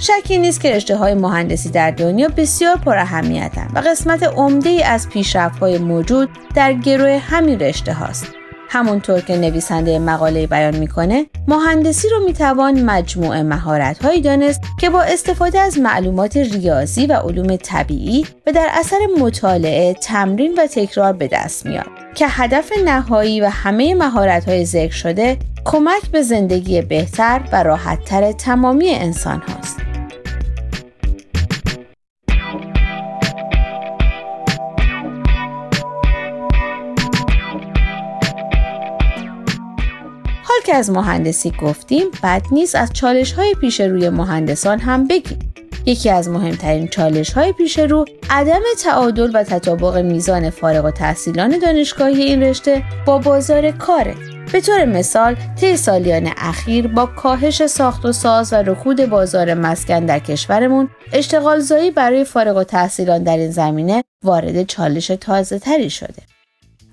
شکی 0.07 0.39
نیست 0.39 0.61
که 0.61 0.73
رشته 0.73 0.97
های 0.97 1.15
مهندسی 1.15 1.71
در 1.71 1.91
دنیا 1.91 2.29
بسیار 2.29 2.77
پر 2.77 2.99
اهمیتند 2.99 3.71
و 3.75 3.79
قسمت 3.79 4.23
عمده 4.23 4.71
ای 4.71 4.83
از 4.83 5.09
پیشرفت 5.09 5.59
های 5.59 5.79
موجود 5.79 6.29
در 6.55 6.73
گروه 6.73 7.19
همین 7.19 7.61
رشته 7.61 7.93
هاست. 7.93 8.27
همونطور 8.69 9.21
که 9.21 9.37
نویسنده 9.37 9.99
مقاله 9.99 10.47
بیان 10.47 10.77
می‌کنه 10.77 11.27
مهندسی 11.49 12.09
رو 12.09 12.25
می‌توان 12.25 12.83
مجموعه 12.83 13.43
مهارت 13.43 14.05
هایی 14.05 14.21
دانست 14.21 14.61
که 14.81 14.91
با 14.91 15.03
استفاده 15.03 15.61
از 15.61 15.79
معلومات 15.79 16.37
ریاضی 16.37 17.07
و 17.07 17.13
علوم 17.13 17.57
طبیعی 17.57 18.27
و 18.47 18.53
در 18.53 18.69
اثر 18.73 18.99
مطالعه 19.21 19.95
تمرین 19.95 20.55
و 20.59 20.67
تکرار 20.67 21.13
به 21.13 21.29
دست 21.29 21.67
میاد 21.67 21.87
که 22.15 22.27
هدف 22.29 22.73
نهایی 22.85 23.41
و 23.41 23.49
همه 23.49 23.95
مهارت 23.95 24.49
های 24.49 24.65
ذکر 24.65 24.95
شده 24.95 25.37
کمک 25.65 26.11
به 26.13 26.23
زندگی 26.23 26.83
بهتر 26.83 27.41
و 27.53 27.63
راحتتر 27.63 28.33
تمامی 28.33 28.91
انسان 28.91 29.43
هاست. 29.49 29.84
که 40.65 40.75
از 40.75 40.91
مهندسی 40.91 41.51
گفتیم 41.51 42.07
بد 42.23 42.43
نیست 42.53 42.75
از 42.75 42.93
چالش 42.93 43.33
های 43.33 43.55
پیش 43.61 43.81
روی 43.81 44.09
مهندسان 44.09 44.79
هم 44.79 45.07
بگیم. 45.09 45.39
یکی 45.87 46.11
از 46.11 46.29
مهمترین 46.29 46.89
چالش 46.89 47.33
های 47.33 47.53
پیش 47.53 47.79
رو 47.79 48.05
عدم 48.31 48.61
تعادل 48.83 49.31
و 49.35 49.43
تطابق 49.43 49.97
میزان 49.97 50.51
فارغ 50.51 50.85
و 50.85 50.91
تحصیلان 50.91 51.59
دانشگاهی 51.59 52.23
این 52.23 52.43
رشته 52.43 52.83
با 53.07 53.19
بازار 53.19 53.71
کاره. 53.71 54.15
به 54.53 54.61
طور 54.61 54.85
مثال 54.85 55.37
طی 55.61 55.77
سالیان 55.77 56.31
اخیر 56.37 56.87
با 56.87 57.07
کاهش 57.07 57.67
ساخت 57.67 58.05
و 58.05 58.13
ساز 58.13 58.53
و 58.53 58.57
رکود 58.57 59.07
بازار 59.07 59.55
مسکن 59.55 60.07
در 60.07 60.19
کشورمون 60.19 60.91
اشتغال 61.13 61.59
زایی 61.59 61.91
برای 61.91 62.25
فارغ 62.25 62.57
و 62.57 62.65
تحصیلان 62.65 63.23
در 63.23 63.37
این 63.37 63.51
زمینه 63.51 64.05
وارد 64.25 64.63
چالش 64.63 65.07
تازه 65.07 65.59
تری 65.59 65.91
شده. 65.91 66.34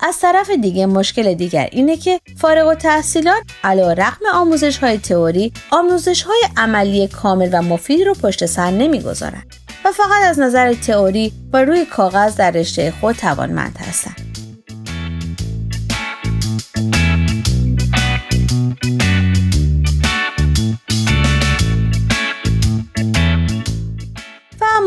از 0.02 0.20
طرف 0.20 0.50
دیگه 0.50 0.86
مشکل 0.86 1.34
دیگر 1.34 1.70
اینه 1.72 1.98
که 1.98 2.20
فارغ 2.38 2.68
و 2.68 2.76
تحصیلان 2.76 3.42
علا 3.64 3.94
رقم 3.94 4.26
آموزش 4.34 4.78
های 4.78 4.98
تئوری 4.98 5.54
آموزش 5.72 6.24
های 6.24 6.44
عملی 6.58 7.08
کامل 7.08 7.50
و 7.54 7.62
مفید 7.62 8.02
رو 8.02 8.14
پشت 8.14 8.46
سر 8.46 8.72
نمی‌گذارند 8.72 9.56
و 9.86 9.92
فقط 9.92 10.24
از 10.24 10.40
نظر 10.40 10.74
تئوری 10.74 11.34
و 11.54 11.66
روی 11.66 11.86
کاغذ 11.86 12.36
در 12.36 12.52
رشته 12.52 12.94
خود 13.02 13.16
توانمند 13.16 13.78
هستند. 13.78 14.31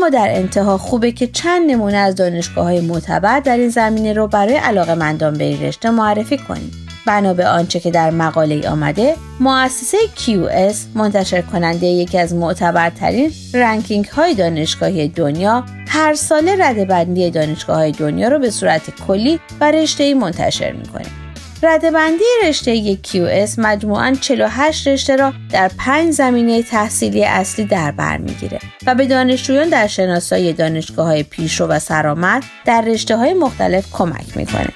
در 0.09 0.27
انتها 0.31 0.77
خوبه 0.77 1.11
که 1.11 1.27
چند 1.27 1.71
نمونه 1.71 1.97
از 1.97 2.15
دانشگاه 2.15 2.65
های 2.65 2.81
معتبر 2.81 3.39
در 3.39 3.57
این 3.57 3.69
زمینه 3.69 4.13
رو 4.13 4.27
برای 4.27 4.55
علاقه 4.55 4.95
مندان 4.95 5.33
به 5.37 5.43
این 5.43 5.61
رشته 5.61 5.89
معرفی 5.89 6.37
کنیم. 6.37 6.71
بنا 7.05 7.33
به 7.33 7.47
آنچه 7.47 7.79
که 7.79 7.91
در 7.91 8.09
مقاله 8.09 8.69
آمده 8.69 9.15
مؤسسه 9.39 9.97
QS 10.17 10.75
منتشر 10.95 11.41
کننده 11.41 11.85
یکی 11.85 12.17
از 12.17 12.33
معتبرترین 12.33 13.31
رنکینگ 13.53 14.05
های 14.05 14.33
دانشگاهی 14.33 15.07
دنیا 15.07 15.63
هر 15.87 16.13
ساله 16.13 16.55
ردبندی 16.59 17.31
دانشگاه 17.31 17.75
های 17.75 17.91
دنیا 17.91 18.27
رو 18.27 18.39
به 18.39 18.49
صورت 18.49 18.81
کلی 19.07 19.39
و 19.61 19.71
رشته 19.71 20.13
منتشر 20.13 20.71
می‌کنه 20.71 21.24
ردبندی 21.63 22.23
رشته 22.45 22.95
QS 22.95 23.59
مجموعاً 23.59 24.11
48 24.21 24.87
رشته 24.87 25.15
را 25.15 25.33
در 25.51 25.71
پنج 25.77 26.13
زمینه 26.13 26.63
تحصیلی 26.63 27.25
اصلی 27.25 27.65
در 27.65 27.91
بر 27.91 28.17
می‌گیره 28.17 28.59
و 28.85 28.95
به 28.95 29.05
دانشجویان 29.07 29.69
در 29.69 29.87
شناسایی 29.87 30.53
دانشگاه 30.53 31.07
های 31.07 31.23
پیشرو 31.23 31.67
و 31.67 31.79
سرآمد 31.79 32.43
در 32.65 32.81
رشته 32.81 33.17
های 33.17 33.33
مختلف 33.33 33.85
کمک 33.91 34.37
می‌کنه. 34.37 34.73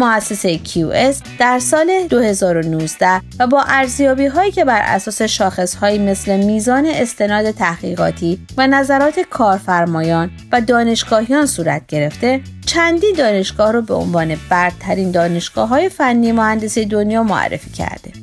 مؤسسه 0.00 0.58
QS 0.58 1.16
در 1.38 1.58
سال 1.58 2.06
2019 2.08 3.20
و 3.38 3.46
با 3.46 3.62
ارزیابی 3.68 4.26
هایی 4.26 4.50
که 4.50 4.64
بر 4.64 4.82
اساس 4.84 5.22
شاخص 5.22 5.74
هایی 5.74 5.98
مثل 5.98 6.36
میزان 6.36 6.86
استناد 6.86 7.50
تحقیقاتی 7.50 8.46
و 8.56 8.66
نظرات 8.66 9.20
کارفرمایان 9.20 10.30
و 10.52 10.60
دانشگاهیان 10.60 11.46
صورت 11.46 11.86
گرفته 11.86 12.40
چندی 12.66 13.12
دانشگاه 13.12 13.72
را 13.72 13.80
به 13.80 13.94
عنوان 13.94 14.36
برترین 14.50 15.10
دانشگاه 15.10 15.68
های 15.68 15.88
فنی 15.88 16.32
مهندسی 16.32 16.84
دنیا 16.84 17.22
معرفی 17.22 17.70
کرده. 17.70 18.19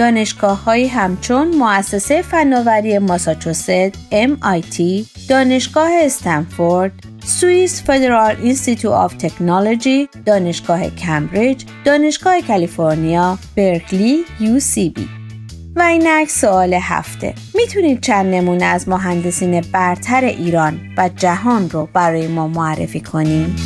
دانشگاه 0.00 0.64
های 0.64 0.86
همچون 0.86 1.48
مؤسسه 1.48 2.22
فناوری 2.22 2.98
ماساچوست 2.98 3.90
MIT، 4.10 4.82
دانشگاه 5.28 5.90
استنفورد، 6.02 6.92
Swiss 7.24 7.82
Federal 7.82 8.36
Institute 8.42 8.92
of 8.92 9.14
Technology، 9.14 10.08
دانشگاه 10.26 10.90
کمبریج، 10.90 11.64
دانشگاه 11.84 12.40
کالیفرنیا، 12.40 13.38
برکلی، 13.56 14.24
بی. 14.74 15.08
و 15.76 15.80
اینک 15.82 16.28
سوال 16.30 16.74
هفته 16.74 17.34
می‌تونید 17.54 18.00
چند 18.00 18.34
نمونه 18.34 18.64
از 18.64 18.88
مهندسین 18.88 19.60
برتر 19.60 20.24
ایران 20.24 20.80
و 20.96 21.10
جهان 21.16 21.70
رو 21.70 21.88
برای 21.92 22.26
ما 22.26 22.48
معرفی 22.48 23.00
کنیم؟ 23.00 23.56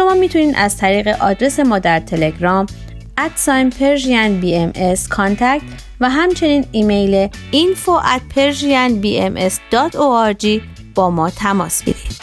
شما 0.00 0.14
می‌تونید 0.14 0.54
از 0.58 0.76
طریق 0.76 1.08
آدرس 1.08 1.60
ما 1.60 1.78
در 1.78 2.00
تلگرام 2.00 2.66
ادساین 3.18 3.70
پرژین 3.70 4.76
و 6.00 6.10
همچنین 6.10 6.64
ایمیل 6.72 7.28
info 7.52 8.04
at 8.04 8.20
persianbms.org 8.34 10.46
با 10.94 11.10
ما 11.10 11.30
تماس 11.30 11.82
بگیرید. 11.82 12.20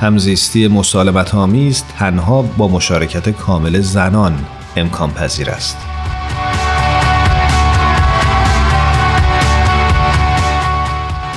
همزیستی 0.00 0.68
مسالمت 0.68 1.34
آمیز 1.34 1.84
تنها 1.98 2.42
با 2.42 2.68
مشارکت 2.68 3.28
کامل 3.28 3.80
زنان 3.80 4.44
امکان 4.76 5.12
پذیر 5.12 5.50
است. 5.50 5.91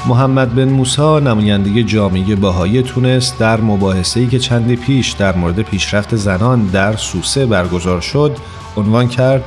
محمد 0.07 0.55
بن 0.55 0.69
موسا 0.69 1.19
نماینده 1.19 1.83
جامعه 1.83 2.35
باهایی 2.35 2.81
تونس 2.83 3.33
در 3.39 3.61
مباحثه‌ای 3.61 4.27
که 4.27 4.39
چندی 4.39 4.75
پیش 4.75 5.11
در 5.11 5.35
مورد 5.35 5.61
پیشرفت 5.61 6.15
زنان 6.15 6.65
در 6.65 6.95
سوسه 6.95 7.45
برگزار 7.45 8.01
شد 8.01 8.37
عنوان 8.77 9.07
کرد 9.07 9.43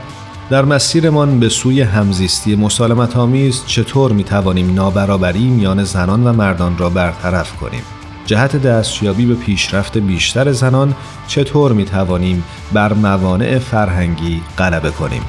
در 0.51 0.64
مسیرمان 0.64 1.40
به 1.40 1.49
سوی 1.49 1.81
همزیستی 1.83 2.57
مسالمت 2.57 3.16
آمیز 3.16 3.62
چطور 3.66 4.12
می 4.12 4.25
توانیم 4.25 4.75
نابرابری 4.75 5.49
میان 5.49 5.85
زنان 5.85 6.27
و 6.27 6.33
مردان 6.33 6.79
را 6.79 6.90
برطرف 6.90 7.57
کنیم؟ 7.57 7.83
جهت 8.27 8.57
دستیابی 8.57 9.27
به 9.27 9.35
پیشرفت 9.35 9.99
بیشتر 9.99 10.53
زنان 10.53 10.94
چطور 11.27 11.73
می 11.73 11.85
توانیم 11.85 12.44
بر 12.73 12.92
موانع 12.92 13.59
فرهنگی 13.59 14.42
غلبه 14.59 14.90
کنیم؟ 14.90 15.23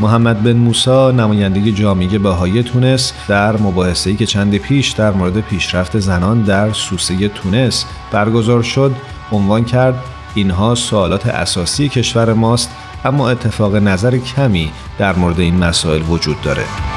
محمد 0.00 0.42
بن 0.42 0.56
موسا 0.56 1.10
نماینده 1.10 1.72
جامعه 1.72 2.18
بهایی 2.18 2.62
تونس 2.62 3.12
در 3.28 3.56
مباحثه‌ای 3.56 4.16
که 4.16 4.26
چند 4.26 4.56
پیش 4.56 4.90
در 4.90 5.10
مورد 5.10 5.40
پیشرفت 5.40 5.98
زنان 5.98 6.42
در 6.42 6.72
سوسه 6.72 7.28
تونس 7.28 7.84
برگزار 8.12 8.62
شد 8.62 8.92
عنوان 9.32 9.64
کرد 9.64 9.94
اینها 10.34 10.74
سوالات 10.74 11.26
اساسی 11.26 11.88
کشور 11.88 12.32
ماست 12.32 12.70
اما 13.04 13.30
اتفاق 13.30 13.76
نظر 13.76 14.18
کمی 14.18 14.72
در 14.98 15.16
مورد 15.16 15.40
این 15.40 15.56
مسائل 15.56 16.02
وجود 16.02 16.40
داره. 16.40 16.89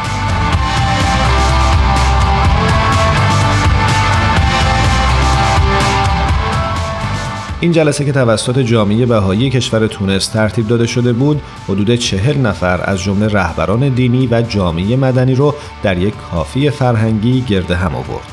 این 7.64 7.72
جلسه 7.72 8.06
که 8.06 8.12
توسط 8.12 8.60
جامعه 8.60 9.06
بهایی 9.06 9.50
کشور 9.50 9.88
تونس 9.88 10.28
ترتیب 10.28 10.68
داده 10.68 10.88
شده 10.88 11.14
بود 11.14 11.42
حدود 11.70 11.96
چهل 11.96 12.38
نفر 12.38 12.80
از 12.84 13.00
جمله 13.04 13.28
رهبران 13.28 13.90
دینی 13.90 14.28
و 14.28 14.42
جامعه 14.42 14.96
مدنی 14.96 15.36
رو 15.36 15.56
در 15.84 15.98
یک 15.98 16.14
کافی 16.32 16.70
فرهنگی 16.70 17.42
گرد 17.42 17.72
هم 17.72 17.96
آورد 17.96 18.28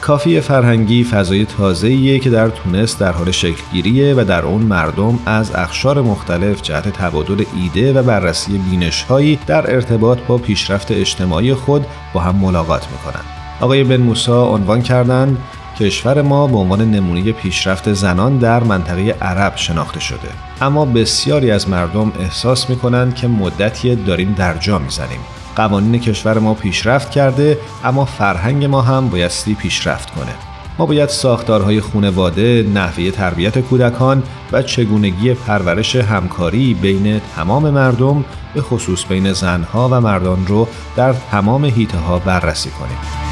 کافی 0.00 0.40
فرهنگی 0.40 1.04
فضای 1.04 1.44
تازه‌ایه 1.44 2.18
که 2.18 2.30
در 2.30 2.48
تونس 2.48 2.98
در 2.98 3.12
حال 3.12 3.30
شکلگیریه 3.30 4.14
و 4.14 4.24
در 4.24 4.42
اون 4.42 4.62
مردم 4.62 5.18
از 5.26 5.54
اخشار 5.54 6.02
مختلف 6.02 6.62
جهت 6.62 6.88
تبادل 6.88 7.44
ایده 7.56 7.92
و 7.92 8.02
بررسی 8.02 8.58
بینشهایی 8.58 9.38
در 9.46 9.74
ارتباط 9.74 10.18
با 10.28 10.38
پیشرفت 10.38 10.90
اجتماعی 10.90 11.54
خود 11.54 11.86
با 12.12 12.20
هم 12.20 12.36
ملاقات 12.36 12.86
می‌کنند. 12.90 13.24
آقای 13.60 13.84
بن 13.84 13.96
موسا 13.96 14.46
عنوان 14.46 14.82
کردند 14.82 15.38
کشور 15.80 16.22
ما 16.22 16.46
به 16.46 16.56
عنوان 16.56 16.90
نمونه 16.90 17.32
پیشرفت 17.32 17.92
زنان 17.92 18.38
در 18.38 18.64
منطقه 18.64 19.16
عرب 19.20 19.56
شناخته 19.56 20.00
شده. 20.00 20.28
اما 20.60 20.84
بسیاری 20.84 21.50
از 21.50 21.68
مردم 21.68 22.12
احساس 22.20 22.70
می‌کنند 22.70 23.14
که 23.14 23.28
مدتی 23.28 23.96
داریم 23.96 24.34
در 24.38 24.56
جا 24.56 24.78
می‌زنیم. 24.78 25.20
قوانین 25.56 26.00
کشور 26.00 26.38
ما 26.38 26.54
پیشرفت 26.54 27.10
کرده 27.10 27.58
اما 27.84 28.04
فرهنگ 28.04 28.64
ما 28.64 28.82
هم 28.82 29.08
بایستی 29.08 29.54
پیشرفت 29.54 30.10
کنه. 30.10 30.34
ما 30.78 30.86
باید 30.86 31.08
ساختارهای 31.08 31.80
خونواده، 31.80 32.66
نحوه 32.74 33.10
تربیت 33.10 33.58
کودکان 33.58 34.22
و 34.52 34.62
چگونگی 34.62 35.34
پرورش 35.34 35.96
همکاری 35.96 36.74
بین 36.74 37.20
تمام 37.36 37.70
مردم 37.70 38.24
به 38.54 38.62
خصوص 38.62 39.04
بین 39.04 39.32
زنها 39.32 39.88
و 39.88 40.00
مردان 40.00 40.46
رو 40.46 40.68
در 40.96 41.14
تمام 41.30 41.64
هیته 41.64 41.98
ها 41.98 42.18
بررسی 42.18 42.70
کنیم. 42.70 43.27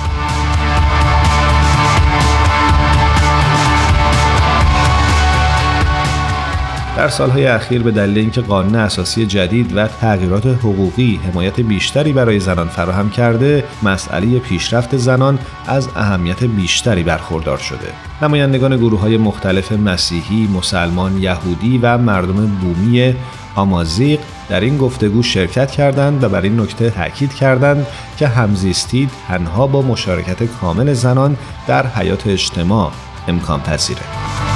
در 6.96 7.08
سالهای 7.08 7.46
اخیر 7.46 7.82
به 7.82 7.90
دلیل 7.90 8.18
اینکه 8.18 8.40
قانون 8.40 8.74
اساسی 8.74 9.26
جدید 9.26 9.76
و 9.76 9.86
تغییرات 9.86 10.46
حقوقی 10.46 11.20
حمایت 11.24 11.60
بیشتری 11.60 12.12
برای 12.12 12.40
زنان 12.40 12.68
فراهم 12.68 13.10
کرده 13.10 13.64
مسئله 13.82 14.38
پیشرفت 14.38 14.96
زنان 14.96 15.38
از 15.66 15.88
اهمیت 15.96 16.44
بیشتری 16.44 17.02
برخوردار 17.02 17.58
شده 17.58 17.92
نمایندگان 18.22 18.76
گروه 18.76 19.00
های 19.00 19.16
مختلف 19.16 19.72
مسیحی، 19.72 20.48
مسلمان، 20.54 21.22
یهودی 21.22 21.78
و 21.78 21.98
مردم 21.98 22.46
بومی 22.46 23.14
آمازیق 23.54 24.20
در 24.48 24.60
این 24.60 24.78
گفتگو 24.78 25.22
شرکت 25.22 25.70
کردند 25.70 26.24
و 26.24 26.28
بر 26.28 26.40
این 26.40 26.60
نکته 26.60 26.90
تاکید 26.90 27.34
کردند 27.34 27.86
که 28.18 28.28
همزیستی 28.28 29.08
تنها 29.28 29.66
با 29.66 29.82
مشارکت 29.82 30.42
کامل 30.42 30.92
زنان 30.92 31.36
در 31.66 31.86
حیات 31.86 32.26
اجتماع 32.26 32.92
امکان 33.28 33.60
پذیره. 33.60 34.55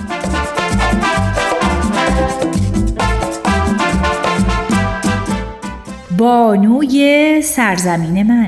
بانوی 6.21 7.41
سرزمین 7.41 8.23
من. 8.23 8.47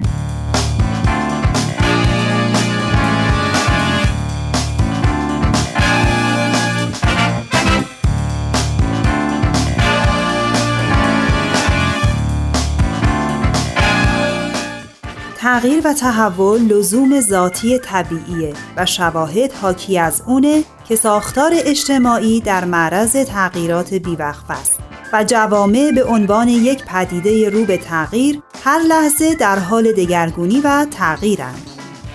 تغییر 15.37 15.81
و 15.87 15.93
تحول 15.93 16.61
لزوم 16.61 17.19
ذاتی 17.19 17.79
طبیعیه 17.79 18.53
و 18.77 18.85
شواهد 18.85 19.53
حاکی 19.53 19.99
از 19.99 20.21
اونه 20.27 20.63
که 20.87 20.95
ساختار 20.95 21.51
اجتماعی 21.55 22.41
در 22.41 22.65
معرض 22.65 23.11
تغییرات 23.15 23.93
بیوقف 23.93 24.51
است. 24.51 24.92
و 25.13 25.23
جوامع 25.23 25.91
به 25.95 26.03
عنوان 26.03 26.47
یک 26.47 26.85
پدیده 26.85 27.49
رو 27.49 27.65
به 27.65 27.77
تغییر 27.77 28.41
هر 28.63 28.79
لحظه 28.79 29.35
در 29.35 29.59
حال 29.59 29.91
دگرگونی 29.91 30.61
و 30.61 30.85
تغییرند. 30.91 31.69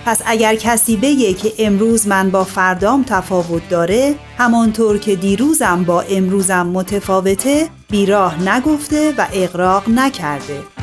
پس 0.05 0.21
اگر 0.25 0.55
کسی 0.55 0.97
بگه 0.97 1.33
که 1.33 1.53
امروز 1.59 2.07
من 2.07 2.29
با 2.29 2.43
فردام 2.43 3.03
تفاوت 3.03 3.69
داره 3.69 4.15
همانطور 4.37 4.97
که 4.97 5.15
دیروزم 5.15 5.83
با 5.83 6.01
امروزم 6.01 6.67
متفاوته 6.67 7.69
بیراه 7.89 8.49
نگفته 8.49 9.13
و 9.17 9.27
اقراق 9.33 9.89
نکرده 9.89 10.78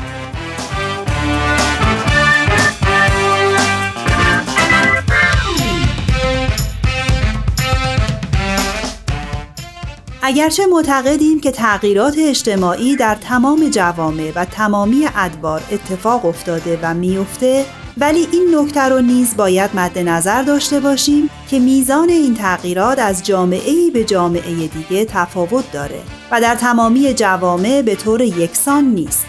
اگرچه 10.27 10.65
معتقدیم 10.65 11.39
که 11.39 11.51
تغییرات 11.51 12.15
اجتماعی 12.17 12.95
در 12.95 13.15
تمام 13.15 13.69
جوامع 13.69 14.31
و 14.35 14.45
تمامی 14.45 15.07
ادوار 15.15 15.61
اتفاق 15.71 16.25
افتاده 16.25 16.79
و 16.81 16.93
میفته 16.93 17.65
ولی 17.97 18.27
این 18.31 18.55
نکته 18.55 18.81
رو 18.81 19.01
نیز 19.01 19.37
باید 19.37 19.69
مد 19.75 19.99
نظر 19.99 20.41
داشته 20.41 20.79
باشیم 20.79 21.29
که 21.49 21.59
میزان 21.59 22.09
این 22.09 22.35
تغییرات 22.35 22.99
از 22.99 23.25
جامعه 23.25 23.71
ای 23.71 23.91
به 23.91 24.03
جامعه 24.03 24.67
دیگه 24.67 25.05
تفاوت 25.05 25.71
داره 25.71 25.99
و 26.31 26.41
در 26.41 26.55
تمامی 26.55 27.13
جوامع 27.13 27.81
به 27.81 27.95
طور 27.95 28.21
یکسان 28.21 28.83
نیست. 28.83 29.25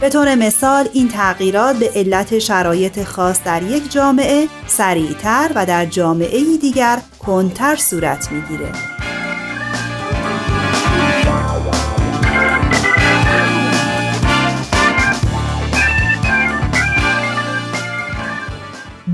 به 0.00 0.08
طور 0.08 0.34
مثال 0.34 0.88
این 0.92 1.08
تغییرات 1.08 1.76
به 1.76 1.90
علت 1.94 2.38
شرایط 2.38 3.02
خاص 3.02 3.42
در 3.44 3.62
یک 3.62 3.92
جامعه 3.92 4.48
سریعتر 4.66 5.50
و 5.54 5.66
در 5.66 5.86
جامعه 5.86 6.56
دیگر 6.60 6.98
کنتر 7.18 7.76
صورت 7.76 8.28
می‌گیره. 8.32 9.01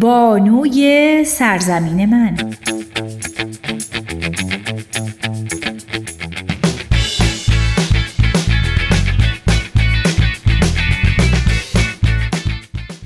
بانوی 0.01 1.25
سرزمین 1.25 2.07
من. 2.07 2.37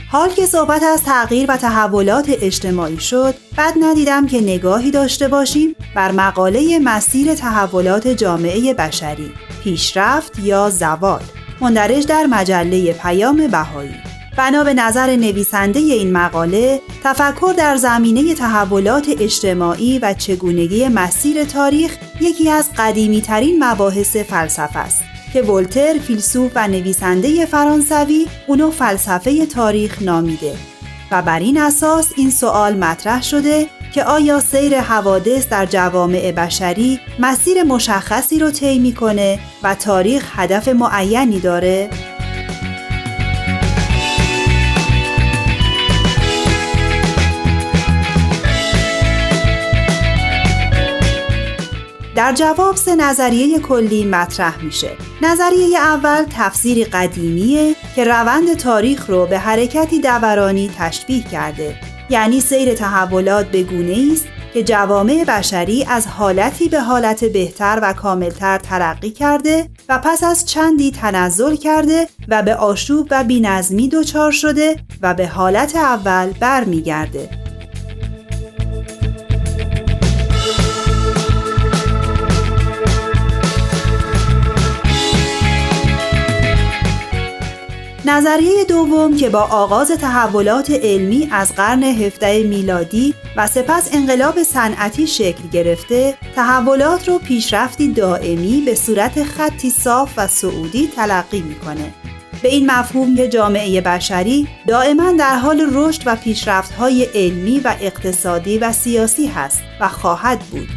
حال 0.08 0.28
که 0.28 0.46
صحبت 0.46 0.82
از 0.82 1.02
تغییر 1.02 1.50
و 1.50 1.56
تحولات 1.56 2.26
اجتماعی 2.28 2.98
شد 2.98 3.34
بد 3.58 3.72
ندیدم 3.80 4.26
که 4.26 4.40
نگاهی 4.40 4.90
داشته 4.90 5.28
باشیم 5.28 5.74
بر 5.94 6.12
مقاله 6.12 6.78
مسیر 6.78 7.34
تحولات 7.34 8.08
جامعه 8.08 8.74
بشری. 8.74 9.32
پیشرفت 9.64 10.38
یا 10.38 10.70
زوال. 10.70 11.22
مندرج 11.60 12.06
در 12.06 12.26
مجله 12.26 12.92
پیام 12.92 13.46
بهایی. 13.46 14.11
بنا 14.36 14.64
به 14.64 14.74
نظر 14.74 15.16
نویسنده 15.16 15.78
این 15.78 16.12
مقاله 16.12 16.80
تفکر 17.04 17.54
در 17.58 17.76
زمینه 17.76 18.34
تحولات 18.34 19.08
اجتماعی 19.20 19.98
و 19.98 20.14
چگونگی 20.14 20.88
مسیر 20.88 21.44
تاریخ 21.44 21.96
یکی 22.20 22.50
از 22.50 22.70
قدیمی 22.76 23.20
ترین 23.20 23.64
مباحث 23.64 24.16
فلسفه 24.16 24.78
است 24.78 25.02
که 25.32 25.42
ولتر 25.42 25.98
فیلسوف 25.98 26.52
و 26.54 26.68
نویسنده 26.68 27.46
فرانسوی 27.46 28.26
اونو 28.46 28.70
فلسفه 28.70 29.46
تاریخ 29.46 30.02
نامیده 30.02 30.54
و 31.10 31.22
بر 31.22 31.38
این 31.38 31.58
اساس 31.60 32.12
این 32.16 32.30
سوال 32.30 32.76
مطرح 32.76 33.22
شده 33.22 33.66
که 33.94 34.04
آیا 34.04 34.40
سیر 34.40 34.80
حوادث 34.80 35.48
در 35.48 35.66
جوامع 35.66 36.32
بشری 36.32 37.00
مسیر 37.18 37.62
مشخصی 37.62 38.38
رو 38.38 38.50
طی 38.50 38.78
می‌کنه 38.78 39.38
و 39.62 39.74
تاریخ 39.74 40.24
هدف 40.32 40.68
معینی 40.68 41.40
داره؟ 41.40 41.90
در 52.16 52.32
جواب 52.32 52.76
سه 52.76 52.96
نظریه 52.96 53.58
کلی 53.58 54.04
مطرح 54.04 54.64
میشه. 54.64 54.90
نظریه 55.22 55.78
اول 55.78 56.24
تفسیری 56.30 56.84
قدیمیه 56.84 57.76
که 57.96 58.04
روند 58.04 58.56
تاریخ 58.56 59.10
رو 59.10 59.26
به 59.26 59.38
حرکتی 59.38 60.00
دورانی 60.00 60.70
تشبیه 60.78 61.22
کرده. 61.22 61.76
یعنی 62.10 62.40
سیر 62.40 62.74
تحولات 62.74 63.46
به 63.46 63.62
گونه 63.62 64.08
است 64.12 64.26
که 64.54 64.62
جوامع 64.62 65.24
بشری 65.28 65.84
از 65.84 66.06
حالتی 66.06 66.68
به 66.68 66.80
حالت 66.80 67.24
بهتر 67.24 67.78
و 67.82 67.92
کاملتر 67.92 68.58
ترقی 68.58 69.10
کرده 69.10 69.68
و 69.88 69.98
پس 69.98 70.24
از 70.24 70.46
چندی 70.46 70.90
تنزل 70.90 71.56
کرده 71.56 72.08
و 72.28 72.42
به 72.42 72.54
آشوب 72.54 73.08
و 73.10 73.24
بینظمی 73.24 73.88
دچار 73.88 74.32
شده 74.32 74.76
و 75.02 75.14
به 75.14 75.26
حالت 75.26 75.76
اول 75.76 76.30
برمیگرده. 76.40 77.41
نظریه 88.04 88.64
دوم 88.64 89.16
که 89.16 89.28
با 89.28 89.40
آغاز 89.40 89.90
تحولات 89.90 90.70
علمی 90.70 91.28
از 91.32 91.54
قرن 91.54 91.82
17 91.82 92.42
میلادی 92.42 93.14
و 93.36 93.46
سپس 93.46 93.88
انقلاب 93.92 94.42
صنعتی 94.42 95.06
شکل 95.06 95.48
گرفته 95.52 96.14
تحولات 96.36 97.08
رو 97.08 97.18
پیشرفتی 97.18 97.88
دائمی 97.88 98.62
به 98.66 98.74
صورت 98.74 99.22
خطی 99.22 99.70
صاف 99.70 100.12
و 100.16 100.26
سعودی 100.26 100.86
تلقی 100.96 101.40
می‌کنه. 101.40 101.94
به 102.42 102.48
این 102.48 102.70
مفهوم 102.70 103.16
که 103.16 103.28
جامعه 103.28 103.80
بشری 103.80 104.48
دائما 104.66 105.12
در 105.12 105.36
حال 105.36 105.70
رشد 105.72 106.02
و 106.06 106.16
پیشرفت‌های 106.16 107.04
علمی 107.14 107.60
و 107.60 107.74
اقتصادی 107.80 108.58
و 108.58 108.72
سیاسی 108.72 109.26
هست 109.26 109.62
و 109.80 109.88
خواهد 109.88 110.38
بود. 110.38 110.68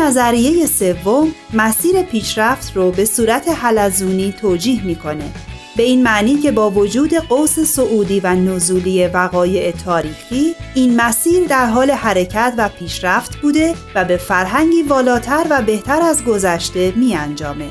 نظریه 0.00 0.66
سوم 0.66 1.32
مسیر 1.52 2.02
پیشرفت 2.02 2.76
رو 2.76 2.90
به 2.90 3.04
صورت 3.04 3.48
حلزونی 3.48 4.34
توجیه 4.40 4.84
می‌کنه 4.84 5.32
به 5.76 5.82
این 5.82 6.02
معنی 6.02 6.36
که 6.36 6.52
با 6.52 6.70
وجود 6.70 7.14
قوس 7.14 7.60
سعودی 7.60 8.20
و 8.20 8.34
نزولی 8.34 9.06
وقایع 9.06 9.70
تاریخی 9.70 10.54
این 10.74 11.00
مسیر 11.00 11.44
در 11.44 11.66
حال 11.66 11.90
حرکت 11.90 12.54
و 12.58 12.68
پیشرفت 12.68 13.36
بوده 13.36 13.74
و 13.94 14.04
به 14.04 14.16
فرهنگی 14.16 14.82
والاتر 14.82 15.46
و 15.50 15.62
بهتر 15.62 16.02
از 16.02 16.24
گذشته 16.24 16.92
می 16.96 17.14
انجامه. 17.14 17.68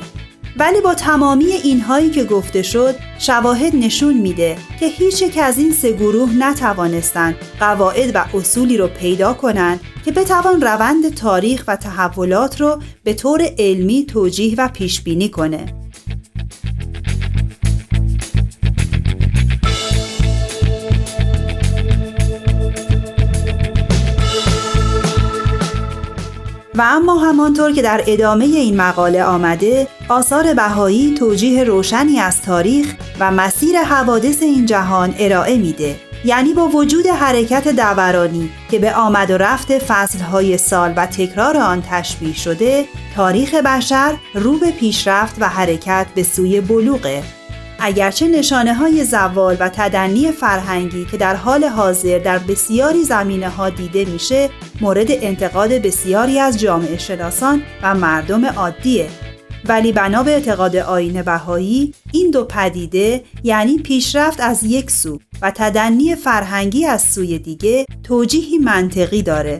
ولی 0.56 0.80
با 0.80 0.94
تمامی 0.94 1.44
اینهایی 1.44 2.10
که 2.10 2.24
گفته 2.24 2.62
شد 2.62 2.94
شواهد 3.18 3.76
نشون 3.76 4.14
میده 4.14 4.56
که 4.80 4.86
هیچ 4.86 5.22
یک 5.22 5.38
از 5.42 5.58
این 5.58 5.72
سه 5.72 5.92
گروه 5.92 6.30
نتوانستند 6.38 7.36
قواعد 7.60 8.10
و 8.16 8.24
اصولی 8.36 8.76
رو 8.76 8.88
پیدا 8.88 9.34
کنند 9.34 9.80
که 10.04 10.12
بتوان 10.12 10.60
روند 10.60 11.14
تاریخ 11.14 11.64
و 11.68 11.76
تحولات 11.76 12.60
رو 12.60 12.82
به 13.04 13.14
طور 13.14 13.42
علمی 13.58 14.06
توجیه 14.06 14.54
و 14.58 14.68
پیش 14.68 15.00
بینی 15.00 15.28
کنه. 15.28 15.66
و 26.74 26.82
اما 26.82 27.18
همانطور 27.18 27.72
که 27.72 27.82
در 27.82 28.04
ادامه 28.06 28.44
این 28.44 28.76
مقاله 28.76 29.24
آمده 29.24 29.88
آثار 30.10 30.54
بهایی 30.54 31.14
توجیه 31.14 31.64
روشنی 31.64 32.20
از 32.20 32.42
تاریخ 32.42 32.94
و 33.20 33.30
مسیر 33.30 33.82
حوادث 33.82 34.42
این 34.42 34.66
جهان 34.66 35.14
ارائه 35.18 35.56
میده. 35.58 35.96
یعنی 36.24 36.54
با 36.54 36.68
وجود 36.68 37.06
حرکت 37.06 37.68
دورانی 37.68 38.50
که 38.70 38.78
به 38.78 38.94
آمد 38.94 39.30
و 39.30 39.36
رفت 39.36 39.78
فصلهای 39.78 40.58
سال 40.58 40.94
و 40.96 41.06
تکرار 41.06 41.56
آن 41.56 41.82
تشبیه 41.90 42.34
شده 42.34 42.84
تاریخ 43.16 43.54
بشر 43.54 44.14
رو 44.34 44.58
به 44.58 44.70
پیشرفت 44.70 45.36
و 45.40 45.48
حرکت 45.48 46.06
به 46.14 46.22
سوی 46.22 46.60
بلوغه. 46.60 47.22
اگرچه 47.78 48.28
نشانه 48.28 48.74
های 48.74 49.04
زوال 49.04 49.56
و 49.60 49.68
تدنی 49.68 50.32
فرهنگی 50.32 51.04
که 51.10 51.16
در 51.16 51.34
حال 51.34 51.64
حاضر 51.64 52.18
در 52.18 52.38
بسیاری 52.38 53.04
زمینه 53.04 53.48
ها 53.48 53.70
دیده 53.70 54.04
میشه 54.04 54.50
مورد 54.80 55.06
انتقاد 55.10 55.70
بسیاری 55.70 56.38
از 56.38 56.60
جامعه 56.60 56.98
شناسان 56.98 57.62
و 57.82 57.94
مردم 57.94 58.46
عادیه. 58.46 59.29
ولی 59.64 59.92
بنا 59.92 60.22
به 60.22 60.30
اعتقاد 60.30 60.76
آین 60.76 61.22
بهایی 61.22 61.94
این 62.12 62.30
دو 62.30 62.44
پدیده 62.44 63.24
یعنی 63.42 63.78
پیشرفت 63.78 64.40
از 64.40 64.64
یک 64.64 64.90
سو 64.90 65.18
و 65.42 65.50
تدنی 65.50 66.14
فرهنگی 66.14 66.86
از 66.86 67.02
سوی 67.02 67.38
دیگه 67.38 67.86
توجیهی 68.02 68.58
منطقی 68.58 69.22
داره. 69.22 69.58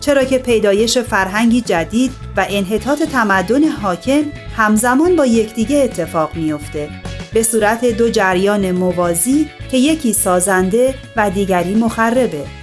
چرا 0.00 0.24
که 0.24 0.38
پیدایش 0.38 0.98
فرهنگی 0.98 1.60
جدید 1.60 2.10
و 2.36 2.46
انحطاط 2.48 3.02
تمدن 3.02 3.64
حاکم 3.64 4.22
همزمان 4.56 5.16
با 5.16 5.26
یکدیگه 5.26 5.76
اتفاق 5.76 6.36
میافته. 6.36 6.88
به 7.34 7.42
صورت 7.42 7.84
دو 7.84 8.08
جریان 8.08 8.70
موازی 8.70 9.48
که 9.70 9.76
یکی 9.76 10.12
سازنده 10.12 10.94
و 11.16 11.30
دیگری 11.30 11.74
مخربه. 11.74 12.57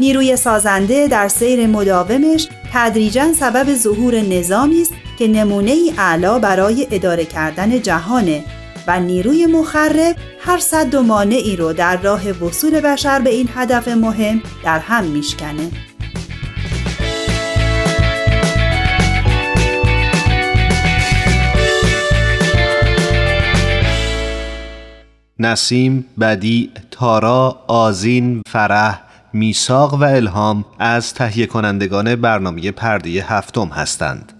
نیروی 0.00 0.36
سازنده 0.36 1.08
در 1.08 1.28
سیر 1.28 1.66
مداومش 1.66 2.48
تدریجا 2.72 3.32
سبب 3.32 3.74
ظهور 3.74 4.20
نظامی 4.20 4.82
است 4.82 4.92
که 5.18 5.28
نمونه 5.28 5.70
ای 5.70 5.92
اعلا 5.98 6.38
برای 6.38 6.86
اداره 6.90 7.24
کردن 7.24 7.82
جهانه 7.82 8.44
و 8.86 9.00
نیروی 9.00 9.46
مخرب 9.46 10.16
هر 10.40 10.58
صد 10.58 10.94
و 10.94 11.02
مانعی 11.02 11.56
رو 11.56 11.72
در 11.72 11.96
راه 11.96 12.30
وصول 12.30 12.80
بشر 12.80 13.20
به 13.20 13.30
این 13.30 13.48
هدف 13.54 13.88
مهم 13.88 14.42
در 14.64 14.78
هم 14.78 15.04
میشکنه. 15.04 15.70
نسیم، 25.38 26.04
بدی، 26.20 26.70
تارا، 26.90 27.64
آزین، 27.66 28.42
فرح، 28.48 29.09
میساق 29.32 29.94
و 29.94 30.04
الهام 30.04 30.64
از 30.78 31.14
تهیه 31.14 31.46
کنندگان 31.46 32.16
برنامه 32.16 32.70
پرده 32.70 33.10
هفتم 33.10 33.66
هستند. 33.66 34.39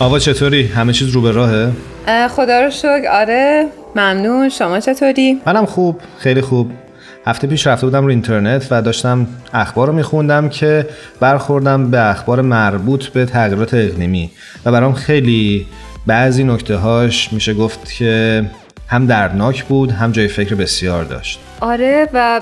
آوا 0.00 0.18
چطوری؟ 0.18 0.66
همه 0.66 0.92
چیز 0.92 1.08
رو 1.08 1.20
به 1.20 1.30
راهه؟ 1.30 1.72
خدا 2.28 2.60
رو 2.60 2.70
شکر 2.70 3.08
آره 3.12 3.66
ممنون 3.96 4.48
شما 4.48 4.80
چطوری؟ 4.80 5.40
منم 5.46 5.66
خوب 5.66 6.00
خیلی 6.18 6.40
خوب 6.40 6.70
هفته 7.26 7.46
پیش 7.46 7.66
رفته 7.66 7.86
بودم 7.86 8.02
رو 8.02 8.10
اینترنت 8.10 8.66
و 8.70 8.82
داشتم 8.82 9.26
اخبار 9.54 9.86
رو 9.86 9.92
میخوندم 9.92 10.48
که 10.48 10.86
برخوردم 11.20 11.90
به 11.90 12.10
اخبار 12.10 12.40
مربوط 12.40 13.06
به 13.06 13.26
تغییرات 13.26 13.74
اقلیمی 13.74 14.30
و 14.64 14.72
برام 14.72 14.92
خیلی 14.92 15.66
بعضی 16.06 16.44
نکته 16.44 16.76
هاش 16.76 17.32
میشه 17.32 17.54
گفت 17.54 17.92
که 17.92 18.44
هم 18.88 19.06
دردناک 19.06 19.64
بود 19.64 19.90
هم 19.90 20.12
جای 20.12 20.28
فکر 20.28 20.54
بسیار 20.54 21.04
داشت 21.04 21.40
آره 21.60 22.08
و 22.12 22.40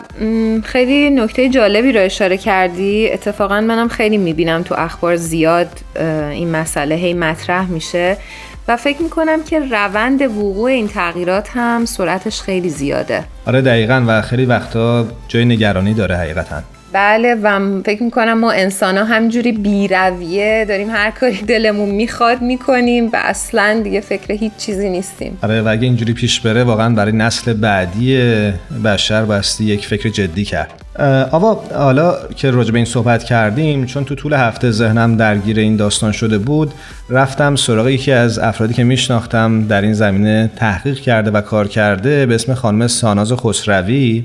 خیلی 0.64 1.11
نکته 1.11 1.48
جالبی 1.48 1.92
رو 1.92 2.00
اشاره 2.00 2.37
کردی. 2.37 3.11
اتفاقا 3.12 3.61
منم 3.61 3.88
خیلی 3.88 4.18
می‌بینم 4.18 4.62
تو 4.62 4.74
اخبار 4.78 5.16
زیاد 5.16 5.68
این 6.31 6.50
مسئله 6.50 6.94
هی 6.94 7.14
مطرح 7.14 7.70
میشه 7.70 8.16
و 8.68 8.76
فکر 8.76 9.02
می‌کنم 9.02 9.42
که 9.42 9.59
روند 9.59 10.22
وقوع 10.22 10.70
این 10.70 10.88
تغییرات 10.88 11.48
هم 11.54 11.85
سرعتش 11.85 12.40
خیلی 12.40 12.68
زیاده. 12.68 13.24
آره 13.46 13.61
دقیقا 13.61 14.04
و 14.07 14.22
خیلی 14.22 14.44
وقتا 14.44 15.07
جای 15.28 15.44
نگرانی 15.44 15.94
داره 15.94 16.16
حقیقتا. 16.16 16.62
بله 16.92 17.35
و 17.42 17.61
فکر 17.83 18.03
می‌کنم 18.03 18.38
ما 18.38 18.53
انسان 18.53 18.98
ها 18.98 19.05
همجوری 19.05 19.53
بیرویه 19.53 20.64
داریم 20.68 20.90
هر 20.90 21.11
کاری 21.11 21.42
دلمون 21.42 21.88
می‌خواد 21.88 22.42
می‌کنیم 22.42 23.07
و 23.07 23.16
اصلا 23.24 23.81
دیگه 23.85 24.01
فکر 24.01 24.33
هیچ 24.33 24.53
چیزی 24.59 24.90
نیستیم. 24.90 25.38
آره 25.42 25.62
و 25.62 25.68
اگه 25.68 25.83
اینجوری 25.83 26.12
پیش 26.12 26.40
بره 26.40 26.64
واقعا 26.64 26.94
برای 26.94 27.12
نسل 27.12 27.53
بعدی 27.53 28.18
بشر 28.85 29.24
بستی 29.24 29.64
یک 29.64 29.87
فکر 29.87 30.09
جدی 30.09 30.44
کرد. 30.44 30.85
آوا 31.31 31.64
حالا 31.74 32.16
که 32.37 32.51
راجع 32.51 32.72
به 32.72 32.79
این 32.79 32.85
صحبت 32.85 33.24
کردیم 33.24 33.87
چون 33.87 34.05
تو 34.05 34.14
طول 34.14 34.33
هفته 34.33 34.70
ذهنم 34.70 35.16
درگیر 35.16 35.59
این 35.59 35.77
داستان 35.77 36.12
شده 36.12 36.38
بود 36.38 36.72
رفتم 37.11 37.57
سراغ 37.57 37.88
یکی 37.88 38.12
از 38.12 38.38
افرادی 38.38 38.74
که 38.74 38.85
میشناختم 38.85 39.66
در 39.68 39.83
این 39.83 39.92
زمینه 39.92 40.51
تحقیق 40.57 40.98
کرده 41.01 41.31
و 41.31 41.40
کار 41.40 41.68
کرده 41.68 42.27
به 42.27 42.35
اسم 42.35 42.55
خانم 42.55 42.87
ساناز 42.87 43.33
خسروی. 43.33 44.24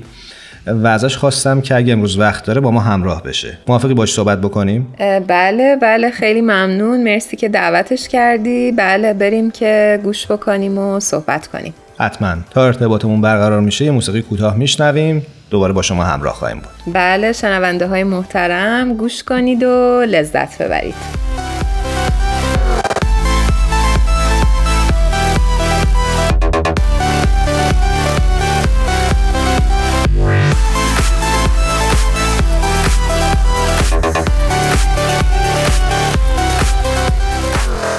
و 0.66 0.86
ازش 0.86 1.16
خواستم 1.16 1.60
که 1.60 1.76
اگه 1.76 1.92
امروز 1.92 2.18
وقت 2.18 2.44
داره 2.46 2.60
با 2.60 2.70
ما 2.70 2.80
همراه 2.80 3.22
بشه. 3.22 3.58
موافقی 3.68 3.94
باش 3.94 4.12
صحبت 4.12 4.40
بکنیم؟ 4.40 4.94
بله 5.26 5.76
بله 5.82 6.10
خیلی 6.10 6.40
ممنون. 6.40 7.02
مرسی 7.02 7.36
که 7.36 7.48
دعوتش 7.48 8.08
کردی. 8.08 8.72
بله 8.72 9.12
بریم 9.12 9.50
که 9.50 10.00
گوش 10.04 10.26
بکنیم 10.26 10.78
و 10.78 11.00
صحبت 11.00 11.46
کنیم. 11.46 11.74
حتما. 11.98 12.36
تا 12.50 12.66
ارتباطمون 12.66 13.20
برقرار 13.20 13.60
میشه 13.60 13.84
یه 13.84 13.90
موسیقی 13.90 14.22
کوتاه 14.22 14.56
میشنویم. 14.56 15.26
دوباره 15.50 15.72
با 15.72 15.82
شما 15.82 16.04
همراه 16.04 16.34
خواهیم 16.34 16.58
بود. 16.58 16.94
بله 16.94 17.32
شنونده 17.32 17.86
های 17.86 18.04
محترم 18.04 18.94
گوش 18.94 19.22
کنید 19.22 19.62
و 19.62 20.00
لذت 20.08 20.62
ببرید. 20.62 20.94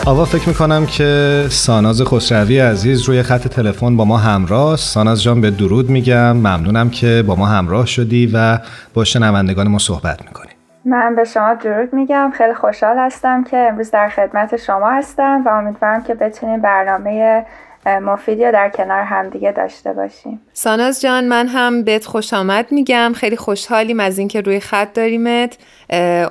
آوا 0.07 0.25
فکر 0.25 0.49
می‌کنم 0.49 0.85
که 0.85 1.43
ساناز 1.49 2.01
خسروی 2.01 2.59
عزیز 2.59 3.03
روی 3.03 3.23
خط 3.23 3.47
تلفن 3.47 3.97
با 3.97 4.05
ما 4.05 4.17
همراه. 4.17 4.75
ساناز 4.75 5.23
جان 5.23 5.41
به 5.41 5.51
درود 5.51 5.89
میگم. 5.89 6.31
ممنونم 6.31 6.89
که 6.89 7.23
با 7.27 7.35
ما 7.35 7.45
همراه 7.45 7.85
شدی 7.85 8.31
و 8.33 8.59
با 8.93 9.03
شنوندگان 9.03 9.67
ما 9.67 9.79
صحبت 9.79 10.21
می‌کنی. 10.21 10.51
من 10.85 11.15
به 11.15 11.23
شما 11.23 11.53
درود 11.53 11.93
میگم. 11.93 12.31
خیلی 12.37 12.53
خوشحال 12.53 12.97
هستم 12.97 13.43
که 13.43 13.57
امروز 13.57 13.91
در 13.91 14.09
خدمت 14.09 14.57
شما 14.57 14.91
هستم 14.91 15.43
و 15.45 15.49
امیدوارم 15.49 16.03
که 16.03 16.13
بتونیم 16.13 16.61
برنامه 16.61 17.45
مفیدی 17.85 18.45
رو 18.45 18.51
در 18.51 18.69
کنار 18.69 19.01
همدیگه 19.01 19.51
داشته 19.51 19.93
باشیم. 19.93 20.41
ساناز 20.53 21.01
جان 21.01 21.23
من 21.23 21.47
هم 21.47 21.83
بهت 21.83 22.05
خوش 22.05 22.33
آمد 22.33 22.71
میگم. 22.71 23.13
خیلی 23.15 23.37
خوشحالیم 23.37 23.99
از 23.99 24.17
اینکه 24.17 24.41
روی 24.41 24.59
خط 24.59 24.93
داریمت. 24.93 25.57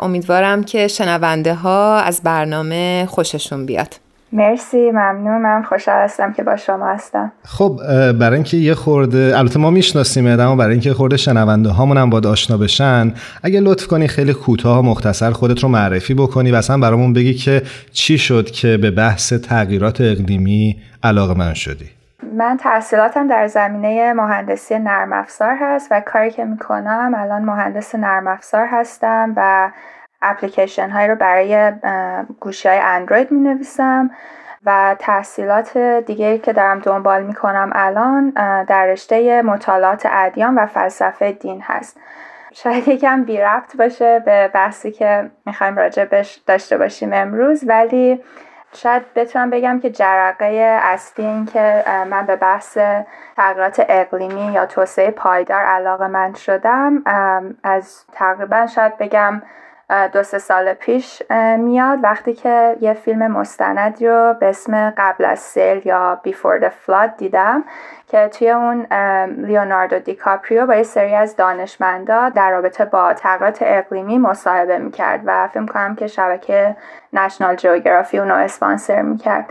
امیدوارم 0.01 0.64
که 0.64 0.88
شنونده 0.88 1.55
ها 1.55 1.99
از 1.99 2.23
برنامه 2.23 3.07
خوششون 3.07 3.67
بیاد. 3.67 4.04
مرسی 4.35 4.90
ممنون. 4.90 5.42
من 5.42 5.62
خوشحال 5.62 6.03
هستم 6.03 6.32
که 6.32 6.43
با 6.43 6.57
شما 6.57 6.87
هستم. 6.87 7.32
خب 7.45 7.80
برای 8.12 8.35
اینکه 8.35 8.57
یه 8.57 8.74
خورده 8.74 9.32
البته 9.37 9.59
ما 9.59 9.70
می‌شناسیم 9.70 10.26
اما 10.26 10.57
برای 10.57 10.72
اینکه 10.72 10.95
خورده 10.95 11.16
شنونده 11.16 11.68
هامون 11.68 11.97
هم 11.99 12.11
باید 12.11 12.26
آشنا 12.26 12.57
بشن 12.57 13.12
اگه 13.43 13.61
لطف 13.61 13.87
کنی 13.87 14.09
خیلی 14.09 14.35
کوتاه 14.35 14.78
و 14.78 14.82
مختصر 14.82 15.30
خودت 15.30 15.62
رو 15.62 15.68
معرفی 15.68 16.14
بکنی 16.14 16.53
و 16.53 16.55
اصلا 16.55 16.78
برامون 16.78 17.12
بگی 17.12 17.35
که 17.35 17.62
چی 17.93 18.18
شد 18.18 18.51
که 18.51 18.76
به 18.76 18.91
بحث 18.91 19.32
تغییرات 19.32 20.01
اقلیمی 20.01 20.76
علاقه 21.03 21.35
من 21.35 21.55
شدی. 21.55 21.87
من 22.37 22.57
تحصیلاتم 22.61 23.28
در 23.28 23.47
زمینه 23.47 24.12
مهندسی 24.12 24.78
نرم 24.78 25.12
افزار 25.12 25.57
هست 25.61 25.89
و 25.91 26.01
کاری 26.07 26.30
که 26.30 26.45
می‌کنم 26.45 27.12
الان 27.16 27.45
مهندس 27.45 27.95
نرم 27.95 28.26
افزار 28.26 28.66
هستم 28.72 29.32
و 29.37 29.70
اپلیکیشن 30.25 30.91
هایی 30.91 31.09
رو 31.09 31.14
برای 31.14 31.72
گوشی 32.41 32.68
های 32.68 32.79
اندروید 32.79 33.31
می 33.31 33.41
نویسم 33.41 34.11
و 34.66 34.97
تحصیلات 34.99 35.79
دیگه 35.79 36.39
که 36.39 36.53
دارم 36.53 36.79
دنبال 36.79 37.22
می 37.22 37.35
کنم 37.35 37.70
الان 37.75 38.31
در 38.64 38.87
رشته 38.87 39.43
مطالعات 39.43 40.07
ادیان 40.11 40.55
و 40.55 40.66
فلسفه 40.66 41.33
دین 41.33 41.62
هست. 41.62 42.01
شاید 42.53 42.89
یکم 42.89 43.25
بی 43.25 43.41
رفت 43.41 43.77
باشه 43.77 44.22
به 44.25 44.51
بحثی 44.55 44.93
که 44.93 45.31
می‌خوایم 45.47 45.77
راجبش 45.77 46.35
داشته 46.35 46.79
باشیم 46.79 47.12
امروز 47.12 47.64
ولی 47.66 48.25
شاید 48.72 49.03
بتونم 49.14 49.51
بگم 49.51 49.81
که 49.81 49.91
جرقه 49.91 50.79
اصلی 50.83 51.27
این 51.27 51.47
که 51.47 51.85
من 52.11 52.27
به 52.27 52.37
بحث 52.37 52.79
تغییرات 53.37 53.87
اقلیمی 53.89 54.53
یا 54.53 54.66
توسعه 54.66 55.11
پایدار 55.11 55.62
علاقه 55.62 56.07
من 56.07 56.35
شدم 56.35 57.03
از 57.62 58.05
تقریبا 58.12 58.66
شاید 58.66 58.99
بگم 58.99 59.43
دو 60.12 60.22
سه 60.22 60.38
سال 60.38 60.72
پیش 60.72 61.22
میاد. 61.59 61.99
وقتی 62.03 62.34
که 62.34 62.76
یه 62.80 62.95
فیلم 62.95 63.26
مستندی 63.26 64.07
رو 64.07 64.34
به 64.40 64.49
اسم 64.49 64.90
قبل 64.97 65.24
از 65.24 65.38
سیل 65.38 65.82
یا 65.84 66.20
Before 66.26 66.62
the 66.62 66.70
Flood 66.86 67.16
دیدم 67.18 67.64
که 68.09 68.28
توی 68.28 68.51
اون 68.51 68.86
لیوناردو 69.26 69.99
دیکاپریو 69.99 70.66
با 70.66 70.74
یه 70.74 70.82
سری 70.82 71.14
از 71.14 71.36
دانشمندا 71.36 72.28
در 72.28 72.51
رابطه 72.51 72.84
با 72.84 73.14
تغییرات 73.14 73.59
اقلیمی 73.61 74.18
مصاحبه 74.18 74.78
می‌کرد 74.78 75.20
و 75.24 75.49
فکر 75.49 75.66
کنم 75.66 75.95
که 75.95 76.07
شبکه 76.07 76.76
نشنال 77.12 77.57
جیوگرافی 77.57 78.18
اونو 78.18 78.34
اسپانسر 78.34 79.03
می‌کرد. 79.03 79.47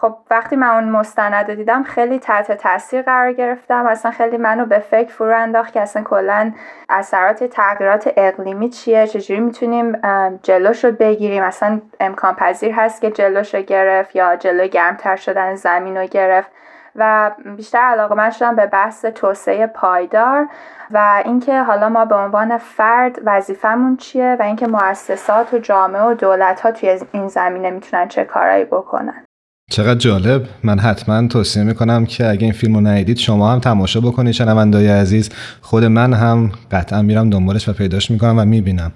خب 0.00 0.16
وقتی 0.30 0.56
من 0.56 0.68
اون 0.68 0.88
مستند 0.88 1.50
رو 1.50 1.56
دیدم 1.56 1.82
خیلی 1.82 2.18
تحت 2.18 2.52
تاثیر 2.52 3.02
قرار 3.02 3.32
گرفتم. 3.32 3.86
اصلا 3.86 4.10
خیلی 4.10 4.36
منو 4.36 4.66
به 4.66 4.78
فکر 4.78 5.12
فرو 5.12 5.36
انداخت 5.36 5.72
که 5.72 5.80
اصلا 5.80 6.02
کلا 6.02 6.52
اثرات 6.88 7.44
تغییرات 7.44 8.12
اقلیمی 8.16 8.68
چیه 8.68 9.06
چجوری 9.06 9.40
می‌تونیم 9.40 10.00
جلوش 10.42 10.84
رو 10.84 10.92
بگیریم. 10.92 11.42
اصلا 11.42 11.80
امکان 12.00 12.34
پذیر 12.34 12.72
هست 12.72 13.00
که 13.00 13.10
جلوش 13.10 13.54
رو 13.54 13.60
گرفت 13.60 14.16
یا 14.16 14.36
جلو 14.36 14.66
گرمتر 14.66 15.16
شدن 15.16 15.54
زمین 15.54 15.96
رو 15.96 16.06
گرفت. 16.06 16.50
و 16.96 17.30
بیشتر 17.56 17.78
علاقه 17.78 18.14
من 18.14 18.30
شدم 18.30 18.56
به 18.56 18.66
بحث 18.66 19.04
توسعه 19.04 19.66
پایدار 19.66 20.48
و 20.90 21.22
اینکه 21.24 21.62
حالا 21.62 21.88
ما 21.88 22.04
به 22.04 22.14
عنوان 22.14 22.58
فرد 22.58 23.18
وظیفمون 23.24 23.96
چیه 23.96 24.36
و 24.40 24.42
اینکه 24.42 24.66
مؤسسات 24.66 25.54
و 25.54 25.58
جامعه 25.58 26.02
و 26.02 26.14
دولت 26.14 26.60
ها 26.60 26.72
توی 26.72 27.00
این 27.12 27.28
زمینه 27.28 27.70
می‌تونن 27.70 28.08
چه 28.08 28.24
کارایی 28.24 28.64
بکنن. 28.64 29.27
چقدر 29.70 29.98
جالب. 29.98 30.48
من 30.62 30.78
حتما 30.78 31.28
توصیه 31.28 31.62
می‌کنم 31.62 32.06
که 32.06 32.26
اگه 32.26 32.42
این 32.42 32.52
فیلم 32.52 32.74
رو 32.74 32.80
ندیدید 32.80 33.18
شما 33.18 33.52
هم 33.52 33.58
تماشا 33.58 34.00
بکنید 34.00 34.32
شنوندای 34.34 34.88
عزیز. 34.88 35.30
خود 35.60 35.84
من 35.84 36.12
هم 36.12 36.52
قطعا 36.72 37.02
میرم 37.02 37.30
دنبالش 37.30 37.68
و 37.68 37.72
پیداش 37.72 38.10
می‌کنم 38.10 38.38
و 38.38 38.44
می‌بینم. 38.44 38.92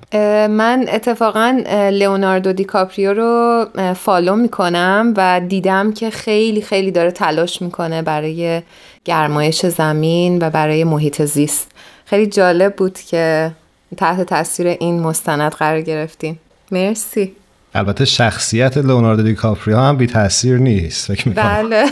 من 0.50 0.86
اتفاقا 0.92 1.62
لئوناردو 1.92 2.52
دیکاپریو 2.52 3.14
رو 3.14 3.66
follow 3.94 4.36
می‌کنم 4.36 5.14
و 5.16 5.40
دیدم 5.48 5.92
که 5.92 6.10
خیلی 6.10 6.62
خیلی 6.62 6.90
داره 6.90 7.10
تلاش 7.10 7.62
می‌کنه 7.62 8.02
برای 8.02 8.62
گرمایش 9.04 9.66
زمین 9.66 10.38
و 10.42 10.50
برای 10.50 10.84
محیط 10.84 11.22
زیست. 11.22 11.70
خیلی 12.04 12.26
جالب 12.26 12.76
بود 12.76 12.98
که 12.98 13.50
تحت 13.96 14.20
تاثیر 14.20 14.66
این 14.66 15.00
مستند 15.00 15.52
قرار 15.52 15.80
گرفتیم. 15.80 16.38
مرسی. 16.72 17.32
البته 17.74 18.04
شخصیت 18.04 18.76
لئوناردو 18.76 19.22
دیکاپریو 19.22 19.76
هم 19.76 19.96
بی 19.96 20.06
تاثیر 20.06 20.58
نیست. 20.58 21.12
فکر 21.12 21.30
بله. 21.30 21.86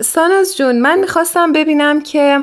ساناز 0.00 0.56
جون 0.56 0.80
من 0.80 0.98
می‌خواستم 0.98 1.52
ببینم 1.52 2.00
که 2.00 2.38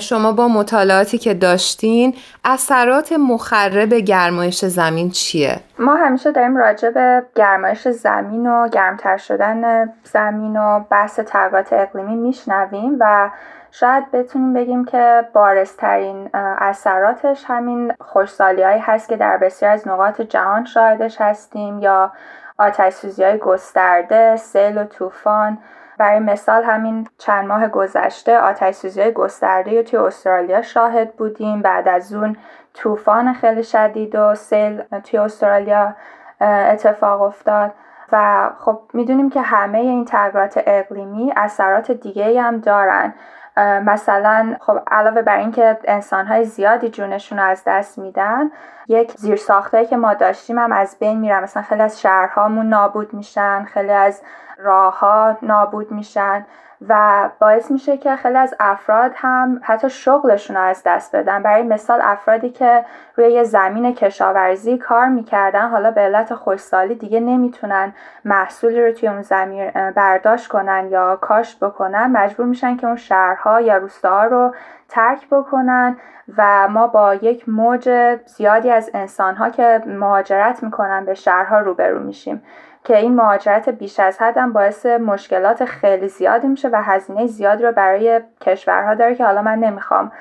شما 0.00 0.32
با 0.32 0.48
مطالعاتی 0.48 1.18
که 1.18 1.34
داشتین 1.34 2.14
اثرات 2.44 3.12
مخرب 3.12 3.94
گرمایش 3.94 4.64
زمین 4.64 5.10
چیه؟ 5.10 5.60
ما 5.78 5.96
همیشه 5.96 6.32
داریم 6.32 6.56
راجع 6.56 6.90
به 6.90 7.22
گرمایش 7.36 7.88
زمین 7.88 8.46
و 8.46 8.68
گرمتر 8.68 9.16
شدن 9.16 9.88
زمین 10.04 10.56
و 10.56 10.80
بحث 10.90 11.20
تغییرات 11.20 11.72
اقلیمی 11.72 12.14
میشنویم 12.16 12.96
و 13.00 13.30
شاید 13.74 14.10
بتونیم 14.10 14.52
بگیم 14.52 14.84
که 14.84 15.28
بارزترین 15.32 16.30
اثراتش 16.34 17.44
همین 17.46 17.94
خوشسالی 18.00 18.62
هایی 18.62 18.80
هست 18.80 19.08
که 19.08 19.16
در 19.16 19.36
بسیار 19.36 19.72
از 19.72 19.88
نقاط 19.88 20.20
جهان 20.20 20.64
شاهدش 20.64 21.20
هستیم 21.20 21.78
یا 21.78 22.12
آتش 22.58 22.92
سوزی 22.92 23.24
های 23.24 23.38
گسترده، 23.38 24.36
سیل 24.36 24.78
و 24.78 24.84
طوفان. 24.84 25.58
برای 25.98 26.18
مثال 26.18 26.62
همین 26.62 27.08
چند 27.18 27.48
ماه 27.48 27.68
گذشته 27.68 28.38
آتش 28.38 28.74
سوزی 28.74 29.00
های 29.00 29.12
گسترده 29.12 29.82
توی 29.82 29.98
استرالیا 29.98 30.62
شاهد 30.62 31.16
بودیم. 31.16 31.62
بعد 31.62 31.88
از 31.88 32.14
اون 32.14 32.36
طوفان 32.74 33.32
خیلی 33.32 33.62
شدید 33.62 34.14
و 34.14 34.34
سیل 34.34 34.82
توی 34.82 35.18
استرالیا 35.18 35.96
اتفاق 36.40 37.22
افتاد. 37.22 37.74
و 38.12 38.50
خب 38.58 38.80
می‌دونیم 38.92 39.30
که 39.30 39.40
همه 39.40 39.78
این 39.78 40.04
تغییرات 40.04 40.62
اقلیمی 40.66 41.32
اثرات 41.36 41.90
دیگه 41.90 42.42
هم 42.42 42.58
دارن. 42.58 43.14
مثلا 43.56 44.56
خب 44.60 44.82
علاوه 44.86 45.22
بر 45.22 45.38
اینکه 45.38 45.78
انسانهای 45.84 46.44
زیادی 46.44 46.88
جونشون 46.88 47.38
رو 47.38 47.44
از 47.44 47.62
دست 47.66 47.98
میدن 47.98 48.50
یک 48.88 49.12
زیر 49.12 49.40
که 49.88 49.96
ما 49.96 50.14
داشتیم 50.14 50.58
هم 50.58 50.72
از 50.72 50.96
بین 51.00 51.20
میرن. 51.20 51.42
مثلا 51.42 51.62
خیلی 51.62 51.82
از 51.82 52.00
شهرهامون 52.00 52.68
نابود 52.68 53.14
میشن 53.14 53.64
خیلی 53.64 53.92
از 53.92 54.22
راهها 54.58 55.36
نابود 55.42 55.92
میشن. 55.92 56.46
و 56.88 57.30
باعث 57.40 57.70
میشه 57.70 57.96
که 57.96 58.16
خیلی 58.16 58.36
از 58.36 58.54
افراد 58.60 59.12
هم 59.14 59.60
حتی 59.62 59.90
شغلشون 59.90 60.56
رو 60.56 60.62
از 60.62 60.82
دست 60.86 61.16
بدن. 61.16 61.42
برای 61.42 61.62
مثال 61.62 62.00
افرادی 62.02 62.50
که 62.50 62.84
روی 63.16 63.44
زمین 63.44 63.94
کشاورزی 63.94 64.78
کار 64.78 65.08
می‌کردن 65.08 65.68
حالا 65.68 65.90
به 65.90 66.00
علت 66.00 66.34
خوشسالی 66.34 66.94
دیگه 66.94 67.20
نمی‌تونن 67.20 67.94
محصولی 68.24 68.86
رو 68.86 68.92
توی 68.92 69.08
اون 69.08 69.22
زمین 69.22 69.70
برداشت 69.70 70.48
کنن 70.48 70.88
یا 70.90 71.16
کاشت 71.16 71.64
بکنن 71.64 72.06
مجبور 72.12 72.46
میشن 72.46 72.76
که 72.76 72.86
اون 72.86 72.96
شهرها 72.96 73.60
یا 73.60 73.76
روستاها 73.76 74.24
رو 74.24 74.54
ترک 74.88 75.28
بکنن 75.30 75.96
و 76.38 76.68
ما 76.68 76.86
با 76.86 77.14
یک 77.14 77.48
موج 77.48 78.16
زیادی 78.26 78.70
از 78.70 78.90
انسانها 78.94 79.50
که 79.50 79.82
مهاجرت 79.86 80.62
می‌کنن 80.62 81.04
به 81.04 81.14
شهرها 81.14 81.60
روبرو 81.60 82.00
میشیم. 82.00 82.42
که 82.84 82.96
این 82.96 83.14
مهاجرت 83.14 83.68
بیش 83.68 84.00
از 84.00 84.16
حد 84.20 84.34
هم 84.36 84.52
باعث 84.52 84.86
مشکلات 84.86 85.64
خیلی 85.64 86.08
زیادی 86.08 86.46
میشه 86.46 86.68
و 86.68 86.82
هزینه 86.84 87.26
زیادی 87.26 87.62
رو 87.62 87.72
برای 87.72 88.20
کشورها 88.40 88.94
داره 88.94 89.14
که 89.14 89.24
حالا 89.24 89.42
من 89.42 89.58
نمی‌خوام 89.58 90.12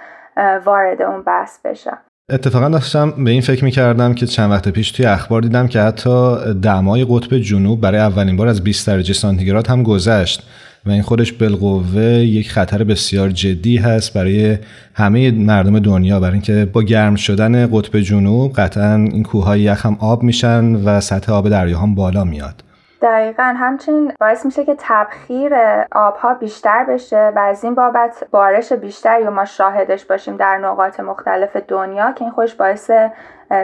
وارد 0.66 1.02
اون 1.02 1.24
بحث 1.24 1.60
بشم. 1.66 1.98
اتفاقا 2.32 2.70
داشتم 2.70 3.24
به 3.24 3.32
این 3.32 3.42
فکر 3.42 3.64
می‌کردم 3.64 4.14
که 4.14 4.26
چند 4.26 4.52
وقت 4.52 4.70
پیش 4.70 4.92
توی 4.92 5.06
اخبار 5.06 5.42
دیدم 5.42 5.68
که 5.68 5.80
حتی 5.82 6.36
دمای 6.64 7.06
قطب 7.10 7.38
جنوب 7.38 7.82
برای 7.82 8.00
اولین 8.00 8.38
بار 8.38 8.48
از 8.48 8.64
20 8.64 8.88
درجه 8.88 9.14
سانتیگراد 9.14 9.68
هم 9.68 9.84
گذشت. 9.84 10.50
و 10.86 10.90
این 10.90 11.02
خودش 11.02 11.34
بالقوه 11.34 12.02
یک 12.04 12.52
خطر 12.52 12.84
بسیار 12.84 13.30
جدی 13.30 13.78
هست 13.78 14.14
برای 14.14 14.58
همه 14.94 15.32
مردم 15.32 15.80
دنیا. 15.80 16.20
برای 16.20 16.34
اینکه 16.34 16.68
با 16.74 16.82
گرم 16.84 17.16
شدن 17.16 17.68
قطب 17.68 18.00
جنوب 18.00 18.54
قطعا 18.54 18.96
این 18.96 19.24
کوههای 19.24 19.62
یخ 19.62 19.86
هم 19.86 19.98
آب 20.00 20.24
میشن 20.24 20.76
و 20.76 21.00
سطح 21.00 21.34
آب 21.34 21.50
دریا 21.50 21.80
هم 21.80 21.96
بالا 21.96 22.24
میاد. 22.24 22.64
دقیقا 23.02 23.54
همچنین 23.58 24.12
باعث 24.20 24.46
میشه 24.46 24.66
که 24.66 24.76
تبخیر 24.80 25.52
آبها 25.92 26.34
بیشتر 26.34 26.86
بشه 26.90 27.32
و 27.36 27.40
از 27.40 27.64
این 27.64 27.76
بابت 27.76 28.24
بارش 28.32 28.74
بیشتری 28.74 29.24
و 29.24 29.32
ما 29.32 29.46
شاهدش 29.46 30.06
باشیم 30.06 30.38
در 30.38 30.58
نقاط 30.58 31.00
مختلف 31.00 31.58
دنیا 31.68 32.12
که 32.12 32.24
این 32.24 32.32
خوش 32.32 32.54
باعث 32.56 32.92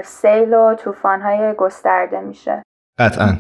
سیل 0.03 0.53
و 0.53 0.75
طوفان‌های 0.75 1.53
گسترده 1.53 2.19
میشه. 2.19 2.63
قطعا. 2.99 3.37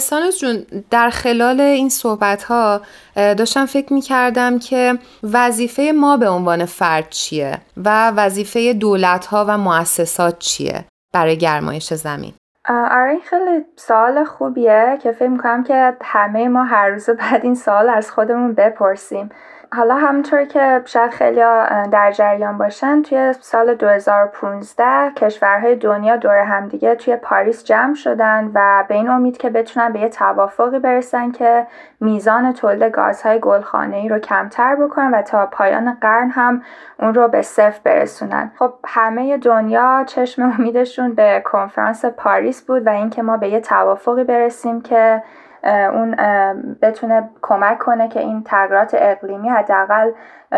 سانوس 0.00 0.38
جون 0.40 0.66
در 0.90 1.10
خلال 1.10 1.60
این 1.60 1.88
صحبت 1.88 2.42
ها 2.42 2.80
داشتم 3.16 3.66
فکر 3.66 3.92
می 3.92 4.00
کردم 4.00 4.58
که 4.58 4.98
وظیفه 5.22 5.92
ما 5.96 6.16
به 6.16 6.28
عنوان 6.28 6.64
فرد 6.64 7.10
چیه 7.10 7.58
و 7.76 8.10
وظیفه 8.10 8.72
دولت 8.72 9.26
ها 9.26 9.44
و 9.48 9.58
مؤسسات 9.58 10.38
چیه 10.38 10.84
برای 11.12 11.38
گرمایش 11.38 11.94
زمین؟ 11.94 12.32
آره 12.68 13.10
این 13.10 13.20
خیلی 13.20 13.64
سوال 13.76 14.24
خوبیه 14.24 14.98
که 15.02 15.12
فکر 15.12 15.28
می‌کنم 15.28 15.64
که 15.64 15.96
همه 16.02 16.48
ما 16.48 16.64
هر 16.64 16.88
روز 16.88 17.10
بعد 17.10 17.44
این 17.44 17.54
سوال 17.54 17.88
از 17.88 18.10
خودمون 18.10 18.52
بپرسیم. 18.54 19.30
حالا 19.74 19.94
همونطور 19.94 20.44
که 20.44 20.82
شاید 20.84 21.10
خیلی 21.10 21.40
در 21.90 22.12
جریان 22.12 22.58
باشن 22.58 23.02
توی 23.02 23.34
سال 23.40 23.74
2015 23.74 25.10
کشورهای 25.16 25.76
دنیا 25.76 26.16
دور 26.16 26.38
همدیگه 26.38 26.94
توی 26.94 27.16
پاریس 27.16 27.64
جمع 27.64 27.94
شدن 27.94 28.50
و 28.54 28.84
به 28.88 28.94
این 28.94 29.08
امید 29.08 29.36
که 29.36 29.50
بتونن 29.50 29.92
به 29.92 30.00
یه 30.00 30.08
توافقی 30.08 30.78
برسن 30.78 31.30
که 31.30 31.66
میزان 32.00 32.52
تولید 32.52 32.92
گازهای 32.92 33.40
ای 33.92 34.08
رو 34.08 34.18
کمتر 34.18 34.76
بکنن 34.76 35.14
و 35.14 35.22
تا 35.22 35.46
پایان 35.46 35.96
قرن 36.00 36.30
هم 36.30 36.62
اون 36.98 37.14
رو 37.14 37.28
به 37.28 37.42
صفر 37.42 37.80
برسونن. 37.84 38.52
خب 38.58 38.72
همه 38.86 39.38
دنیا 39.38 40.04
چشم 40.06 40.42
امیدشون 40.58 41.14
به 41.14 41.42
کنفرانس 41.44 42.04
پاریس 42.04 42.62
بود 42.62 42.86
و 42.86 42.90
اینکه 42.90 43.22
ما 43.22 43.36
به 43.36 43.48
یه 43.48 43.60
توافقی 43.60 44.24
برسیم 44.24 44.80
که 44.80 45.22
اون 45.64 46.16
بتونه 46.82 47.30
کمک 47.42 47.78
کنه 47.78 48.08
که 48.08 48.20
این 48.20 48.42
تغییرات 48.42 48.90
اقلیمی 48.98 49.48
حداقل 49.48 50.10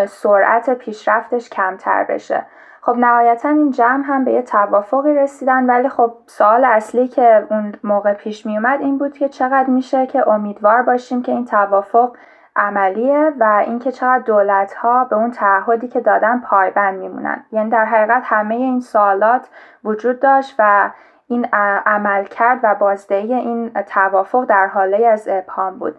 سرعت 0.07 0.71
پیشرفتش 0.71 1.51
کمتر 1.51 2.05
بشه. 2.05 2.47
خب 2.85 2.97
نهایتا 2.97 3.49
این 3.49 3.71
جمع 3.71 4.05
هم 4.05 4.25
به 4.25 4.33
یه 4.33 4.43
توافقی 4.43 5.15
رسیدن 5.15 5.67
ولی 5.67 5.89
خب 5.89 6.15
سوال 6.27 6.65
اصلی 6.65 7.09
که 7.09 7.47
اون 7.51 7.75
موقع 7.85 8.13
پیش 8.13 8.47
می 8.47 8.57
اومد 8.57 8.81
این 8.81 8.99
بود 8.99 9.19
که 9.19 9.29
چقدر 9.29 9.71
میشه 9.71 10.07
که 10.07 10.29
امیدوار 10.29 10.83
باشیم 10.83 11.23
که 11.23 11.33
این 11.33 11.45
توافق 11.45 12.17
عملیه 12.57 13.33
و 13.41 13.63
اینکه 13.67 13.93
چقدر 13.93 14.23
دولت 14.23 14.75
ها 14.75 15.05
به 15.05 15.17
اون 15.17 15.31
تعهدی 15.31 15.89
که 15.89 16.01
دادن 16.01 16.41
پایبند 16.41 16.99
میمونن. 16.99 17.45
یعنی 17.53 17.71
در 17.71 17.85
حقیقت 17.85 18.23
همه 18.25 18.55
این 18.55 18.81
سوالات 18.81 19.49
وجود 19.85 20.21
داشت 20.21 20.55
و 20.59 20.91
این 21.33 21.47
عمل 21.87 22.25
کرد 22.25 22.61
و 22.63 22.75
بازدهی 22.75 23.35
این 23.35 23.71
توافق 23.71 24.45
در 24.45 24.67
حاله 24.67 25.07
از 25.07 25.29
ابهام 25.29 25.79
بود 25.79 25.97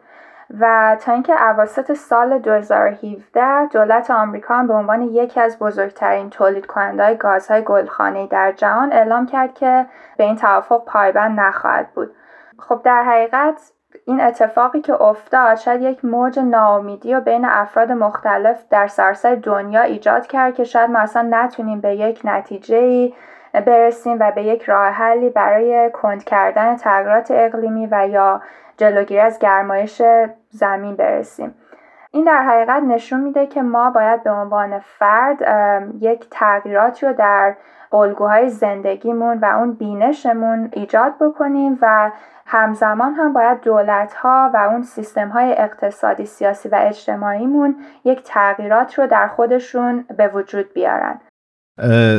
و 0.60 0.98
تا 1.02 1.12
اینکه 1.12 1.50
اواسط 1.50 1.94
سال 1.94 2.40
2017 2.40 3.68
دولت 3.68 4.12
آمریکا 4.12 4.56
هم 4.56 4.68
به 4.68 4.74
عنوان 4.74 5.02
یکی 5.02 5.40
از 5.40 5.60
بزرگترین 5.60 6.30
تولید 6.30 6.66
کننده 6.66 7.16
گازهای 7.16 7.62
گلخانه‌ای 7.62 8.28
در 8.28 8.52
جهان 8.52 8.94
اعلام 8.94 9.26
کرد 9.26 9.54
که 9.54 9.86
به 10.18 10.24
این 10.24 10.36
توافق 10.36 10.86
پایبند 10.86 11.40
نخواهد 11.40 11.88
بود. 11.94 12.16
خب 12.60 12.82
در 12.84 13.04
حقیقت 13.04 13.72
این 14.06 14.22
اتفاقی 14.22 14.82
که 14.82 15.02
افتاد 15.02 15.56
شاید 15.56 15.82
یک 15.82 16.06
موج 16.06 16.40
ناامیدی 16.40 17.16
و 17.16 17.22
بین 17.22 17.46
افراد 17.46 17.92
مختلف 17.92 18.64
در 18.70 18.88
سراسر 18.88 19.36
دنیا 19.36 19.82
ایجاد 19.82 20.28
کرد 20.28 20.56
که 20.56 20.64
شاید 20.64 20.90
ما 20.90 21.00
اصلا 21.00 21.28
نتونیم 21.32 21.82
به 21.82 21.96
یک 21.96 22.22
نتیجه 22.24 23.12
برسیم 23.62 24.18
و 24.20 24.32
به 24.32 24.44
یک 24.44 24.64
راه 24.64 24.90
حلی 24.90 25.30
برای 25.30 25.92
کند 25.94 26.24
کردن 26.24 26.76
تغییرات 26.76 27.32
اقلیمی 27.32 27.88
و 27.92 28.08
یا 28.08 28.42
جلوگیری 28.78 29.20
از 29.20 29.40
گرمایش 29.40 30.02
زمین 30.50 30.96
برسیم. 30.96 31.56
این 32.12 32.24
در 32.24 32.42
حقیقت 32.42 32.84
نشون 32.84 33.20
میده 33.20 33.48
که 33.48 33.62
ما 33.62 33.90
باید 33.90 34.24
به 34.24 34.32
عنوان 34.32 34.80
فرد 34.80 35.38
یک 36.00 36.28
تغییراتی 36.32 37.06
رو 37.06 37.14
در 37.14 37.56
الگوهای 37.94 38.50
زندگیمون 38.50 39.38
و 39.38 39.46
اون 39.46 39.74
بینشمون 39.74 40.70
ایجاد 40.74 41.14
بکنیم 41.20 41.80
و 41.82 42.12
همزمان 42.46 43.14
هم 43.14 43.34
باید 43.34 43.62
دولت 43.62 44.14
ها 44.14 44.52
و 44.54 44.58
اون 44.58 44.82
سیستم 44.82 45.30
های 45.30 45.54
اقتصادی 45.58 46.26
سیاسی 46.26 46.70
و 46.70 46.76
اجتماعیمون 46.76 47.76
یک 48.04 48.24
تغییرات 48.24 49.00
رو 49.00 49.08
در 49.08 49.28
خودشون 49.28 50.06
به 50.18 50.28
وجود 50.28 50.74
بیارن. 50.74 51.20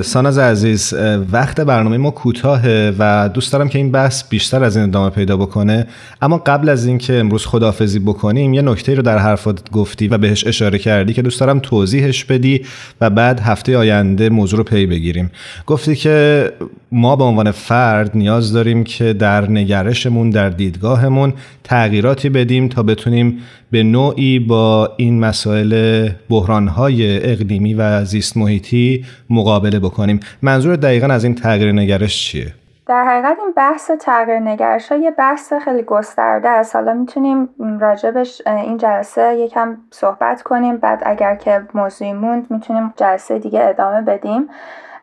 ساناز 0.03 0.39
عزیز 0.39 0.95
وقت 1.33 1.61
برنامه 1.61 1.97
ما 1.97 2.11
کوتاهه 2.11 2.95
و 2.99 3.29
دوست 3.35 3.53
دارم 3.53 3.69
که 3.69 3.79
این 3.79 3.91
بحث 3.91 4.29
بیشتر 4.29 4.65
از 4.65 4.77
این 4.77 4.87
ادامه 4.89 5.11
پیدا 5.11 5.37
بکنه. 5.37 5.87
اما 6.23 6.39
قبل 6.39 6.69
از 6.69 6.87
اینکه 6.87 7.15
امروز 7.15 7.47
خداحافظی 7.47 7.99
بکنیم 7.99 8.55
یه 8.55 8.63
نکته 8.63 8.95
رو 8.95 9.03
در 9.03 9.19
حرفات 9.19 9.71
گفتی 9.71 10.09
و 10.09 10.19
بهش 10.19 10.47
اشاره 10.47 10.79
کردی 10.79 11.13
که 11.13 11.23
دوست 11.23 11.41
دارم 11.41 11.59
توضیحش 11.59 12.25
بدی 12.25 12.65
و 13.01 13.11
بعد 13.11 13.41
هفته 13.41 13.77
آینده 13.77 14.29
موضوع 14.29 14.59
رو 14.59 14.65
پی 14.65 14.87
بگیریم. 14.87 15.31
گفتی 15.67 15.97
که 15.97 16.53
ما 16.93 17.17
به 17.17 17.25
عنوان 17.25 17.51
فرد 17.51 18.11
نیاز 18.15 18.53
داریم 18.53 18.85
که 18.85 19.13
در 19.13 19.51
نگرشمون 19.51 20.31
در 20.31 20.51
دیدگاهمون 20.51 21.33
تغییراتی 21.65 22.29
بدیم 22.29 22.69
تا 22.69 22.83
بتونیم 22.83 23.39
به 23.75 23.83
نوعی 23.83 24.39
با 24.39 24.89
این 24.97 25.21
مسائل 25.21 26.09
بحرانهای 26.31 27.33
اقلیمی 27.33 27.75
و 27.75 28.05
زیست 28.05 28.37
محیطی 28.37 29.05
مقابله 29.31 29.79
بکنیم. 29.79 30.21
منظور 30.43 30.77
دقیقا 30.77 31.07
از 31.07 31.25
این 31.25 31.35
تغییر 31.35 31.73
نگرش 31.73 32.31
چیه؟ 32.31 32.55
در 32.87 33.05
حقیقت 33.05 33.37
این 33.39 33.53
بحث 33.57 33.91
تغییر 34.01 34.39
نگرش 34.39 34.91
یه 34.91 35.11
بحث 35.11 35.53
خیلی 35.65 35.83
گسترده 35.83 36.49
است. 36.49 36.77
حالا 36.77 36.95
می‌تونیم 36.95 37.49
راجبش 37.81 38.43
این 38.47 38.79
جلسه 38.79 39.37
یکم 39.39 39.77
صحبت 39.91 40.43
کنیم. 40.43 40.77
بعد 40.77 41.03
اگر 41.07 41.35
که 41.35 41.63
موضوعی 41.75 42.13
موند 42.13 42.47
می‌تونیم 42.51 42.93
جلسه 42.97 43.39
دیگه 43.39 43.65
ادامه 43.65 44.01
بدیم. 44.01 44.49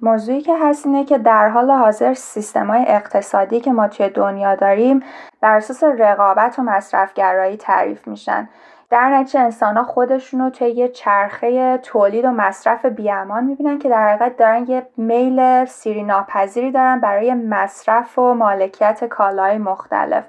موضوعی 0.01 0.41
که 0.41 0.57
هست 0.57 0.85
اینه 0.85 1.05
که 1.05 1.17
در 1.17 1.49
حال 1.49 1.71
حاضر 1.71 2.13
سیستم 2.13 2.67
های 2.67 2.85
اقتصادی 2.87 3.59
که 3.59 3.71
ما 3.71 3.87
توی 3.87 4.09
دنیا 4.09 4.55
داریم 4.55 5.03
بر 5.41 5.57
اساس 5.57 5.83
رقابت 5.83 6.59
و 6.59 6.61
مصرفگرایی 6.61 7.57
تعریف 7.57 8.07
میشن. 8.07 8.49
در 8.89 9.09
نتیجه 9.09 9.39
انسان 9.39 9.77
ها 9.77 9.83
خودشون 9.83 10.41
رو 10.41 10.49
توی 10.49 10.69
یه 10.69 10.87
چرخه 10.87 11.77
تولید 11.77 12.25
و 12.25 12.31
مصرف 12.31 12.85
بیامان 12.85 13.43
می‌بینن 13.43 13.79
که 13.79 13.89
در 13.89 14.09
حقیقت 14.09 14.37
دارن 14.37 14.65
یه 14.67 14.87
میل 14.97 15.65
سیری 15.65 16.03
ناپذیری 16.03 16.71
دارن 16.71 16.99
برای 16.99 17.33
مصرف 17.33 18.19
و 18.19 18.33
مالکیت 18.33 19.05
کالای 19.05 19.57
مختلف. 19.57 20.23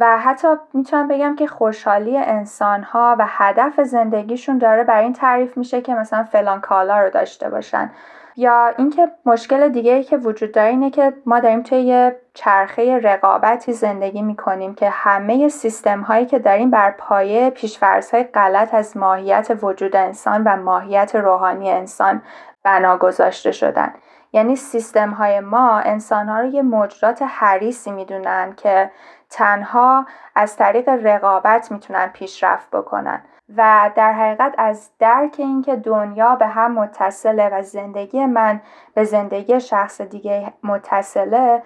و 0.00 0.18
حتی 0.18 0.48
می‌تونم 0.74 1.08
بگم 1.08 1.36
که 1.36 1.46
خوشحالی 1.46 2.18
انسان 2.18 2.82
ها 2.82 3.16
و 3.18 3.24
هدف 3.28 3.80
زندگیشون 3.80 4.58
داره 4.58 4.84
بر 4.84 5.00
این 5.00 5.12
تعریف 5.12 5.56
میشه 5.56 5.80
که 5.80 5.94
مثلا 5.94 6.24
فلان 6.24 6.60
کالا 6.60 7.00
رو 7.00 7.10
داشته 7.10 7.50
باشن. 7.50 7.90
یا 8.36 8.74
اینکه 8.78 9.08
مشکل 9.26 9.68
دیگه 9.68 9.92
ای 9.92 10.02
که 10.02 10.16
وجود 10.16 10.52
داره 10.52 10.68
اینه 10.68 10.90
که 10.90 11.12
ما 11.26 11.40
داریم 11.40 11.62
توی 11.62 11.80
یه 11.80 12.20
چرخه 12.34 12.98
رقابتی 12.98 13.72
زندگی 13.72 14.22
می‌کنیم 14.22 14.74
که 14.74 14.90
همه 14.90 15.48
سیستم 15.48 16.00
هایی 16.00 16.26
که 16.26 16.38
داریم 16.38 16.70
بر 16.70 16.90
پایه 16.90 17.50
پیشفرض 17.50 18.10
های 18.10 18.24
غلط 18.24 18.74
از 18.74 18.96
ماهیت 18.96 19.58
وجود 19.62 19.96
انسان 19.96 20.42
و 20.44 20.56
ماهیت 20.56 21.14
روحانی 21.14 21.70
انسان 21.70 22.22
بنا 22.62 22.96
گذاشته 22.96 23.52
شدن. 23.52 23.94
یعنی 24.32 24.56
سیستم 24.56 25.10
های 25.10 25.40
ما 25.40 25.78
انسان 25.78 26.28
ها 26.28 26.40
رو 26.40 26.46
یه 26.46 26.62
موجودات 26.62 27.22
حریصی 27.22 27.90
می‌دونن 27.90 28.54
که 28.56 28.90
تنها 29.30 30.06
از 30.34 30.56
طریق 30.56 30.88
رقابت 30.88 31.72
می‌تونن 31.72 32.06
پیشرفت 32.06 32.70
بکنن. 32.70 33.22
و 33.56 33.90
در 33.94 34.12
حقیقت 34.12 34.54
از 34.58 34.90
درک 34.98 35.34
اینکه 35.38 35.76
دنیا 35.76 36.36
به 36.36 36.46
هم 36.46 36.72
متصله 36.72 37.48
و 37.48 37.62
زندگی 37.62 38.26
من 38.26 38.60
به 38.94 39.04
زندگی 39.04 39.60
شخص 39.60 40.00
دیگه 40.00 40.52
متصله 40.62 41.62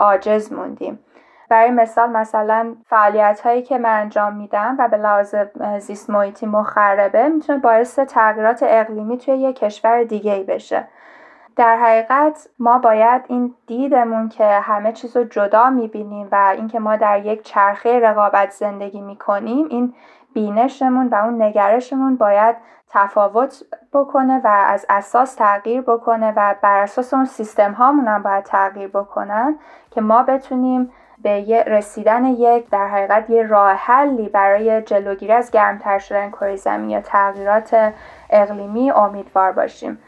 عاجز 0.00 0.52
موندیم. 0.52 0.98
برای 1.48 1.70
مثال 1.70 2.10
مثلا 2.10 2.74
فعالیت 2.86 3.40
هایی 3.40 3.62
که 3.62 3.78
من 3.78 4.00
انجام 4.00 4.36
میدم 4.36 4.76
و 4.78 4.88
به 4.88 4.96
لحاظ 4.96 5.34
زیست 5.78 6.10
محیطی 6.10 6.46
مخربه 6.46 7.28
می‌تونه 7.28 7.58
باعث 7.58 7.98
تغییرات 7.98 8.64
اقلیمی 8.68 9.18
توی 9.18 9.34
یک 9.34 9.58
کشور 9.58 10.04
دیگه 10.04 10.44
بشه. 10.48 10.88
در 11.56 11.76
حقیقت 11.76 12.48
ما 12.58 12.78
باید 12.78 13.22
این 13.28 13.54
دیدمون 13.66 14.28
که 14.28 14.44
همه 14.44 14.92
چیز 14.92 15.16
رو 15.16 15.24
جدا 15.24 15.70
می‌بینیم 15.70 16.28
و 16.32 16.52
اینکه 16.56 16.78
ما 16.78 16.96
در 16.96 17.26
یک 17.26 17.42
چرخه 17.42 18.00
رقابت 18.00 18.50
زندگی 18.50 19.00
می‌کنیم 19.00 19.66
این 19.70 19.94
بینشمون 20.34 21.08
و 21.08 21.14
اون 21.14 21.42
نگرشمون 21.42 22.16
باید 22.16 22.56
تفاوت 22.90 23.62
بکنه 23.92 24.40
و 24.44 24.46
از 24.66 24.86
اساس 24.88 25.34
تغییر 25.34 25.80
بکنه 25.80 26.32
و 26.36 26.54
بر 26.62 26.78
اساس 26.78 27.14
اون 27.14 27.24
سیستم 27.24 27.72
هامون 27.72 28.08
هم 28.08 28.22
باید 28.22 28.44
تغییر 28.44 28.88
بکنن 28.88 29.58
که 29.90 30.00
ما 30.00 30.22
بتونیم 30.22 30.92
به 31.22 31.64
رسیدن 31.66 32.24
یک 32.24 32.70
در 32.70 32.88
حقیقت 32.88 33.30
یه 33.30 33.42
راه 33.42 33.72
حلی 33.72 34.28
برای 34.28 34.82
جلوگیری 34.82 35.32
از 35.32 35.50
گرمتر 35.50 35.98
شدن 35.98 36.30
کره 36.30 36.56
زمین 36.56 36.90
یا 36.90 37.00
تغییرات 37.00 37.92
اقلیمی 38.30 38.90
امیدوار 38.90 39.52
باشیم. 39.52 39.98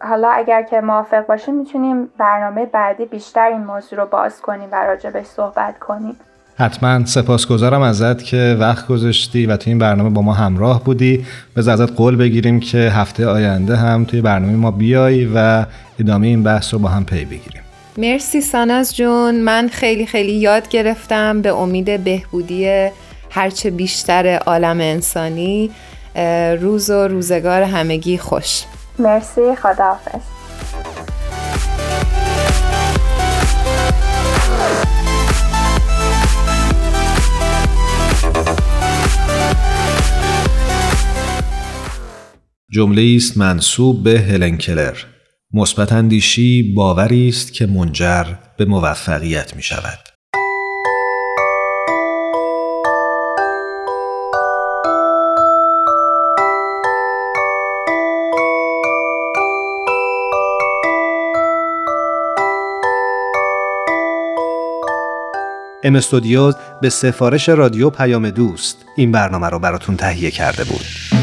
حالا 0.00 0.30
اگر 0.30 0.62
که 0.62 0.80
موافق 0.80 1.26
باشیم 1.26 1.54
می‌تونیم 1.54 2.12
برنامه 2.18 2.66
بعدی 2.66 3.06
بیشتر 3.06 3.46
این 3.46 3.64
موضوع 3.64 3.98
رو 3.98 4.06
باز 4.06 4.42
کنیم 4.42 4.68
و 4.72 4.74
راجبش 4.74 5.26
صحبت 5.26 5.78
کنیم. 5.78 6.20
حتما 6.62 7.04
سپاسگزارم 7.06 7.82
ازت 7.82 8.24
که 8.24 8.56
وقت 8.60 8.86
گذاشتی 8.86 9.46
و 9.46 9.56
توی 9.56 9.70
این 9.70 9.78
برنامه 9.78 10.10
با 10.10 10.22
ما 10.22 10.32
همراه 10.32 10.84
بودی. 10.84 11.26
به 11.54 11.70
ازت 11.70 11.96
قول 11.96 12.16
بگیریم 12.16 12.60
که 12.60 12.78
هفته 12.78 13.26
آینده 13.26 13.76
هم 13.76 14.04
توی 14.04 14.20
برنامه 14.20 14.52
ما 14.52 14.70
بیای 14.70 15.28
و 15.34 15.64
ادامه 16.00 16.26
این 16.26 16.42
بحث 16.42 16.72
رو 16.72 16.78
با 16.78 16.88
هم 16.88 17.04
پی 17.04 17.24
بگیریم. 17.24 17.62
مرسی 17.98 18.40
ساناز 18.40 18.96
جون. 18.96 19.40
من 19.40 19.68
خیلی 19.72 20.06
خیلی 20.06 20.32
یاد 20.32 20.68
گرفتم 20.68 21.42
به 21.42 21.54
امید 21.54 22.04
بهبودی 22.04 22.88
هرچه 23.30 23.70
بیشتر 23.70 24.36
عالم 24.36 24.80
انسانی. 24.80 25.70
روز 26.60 26.90
و 26.90 27.08
روزگار 27.08 27.62
همگی 27.62 28.18
خوش. 28.18 28.62
مرسی. 28.98 29.56
خداحافظ. 29.62 30.41
جمله 42.74 43.14
است 43.16 43.36
منصوب 43.36 44.02
به 44.02 44.20
هلن 44.20 44.56
کلر. 44.56 44.96
مثبت 45.54 45.92
اندیشی 45.92 46.62
باوری 46.62 47.28
است 47.28 47.52
که 47.52 47.66
منجر 47.66 48.24
به 48.56 48.64
موفقیت 48.64 49.56
می 49.56 49.62
شود 49.62 49.98
ام 65.84 65.96
استودیوز 65.96 66.54
به 66.80 66.90
سفارش 66.90 67.48
رادیو 67.48 67.90
پیام 67.90 68.30
دوست 68.30 68.84
این 68.96 69.12
برنامه 69.12 69.48
رو 69.48 69.58
براتون 69.58 69.96
تهیه 69.96 70.30
کرده 70.30 70.64
بود. 70.64 71.21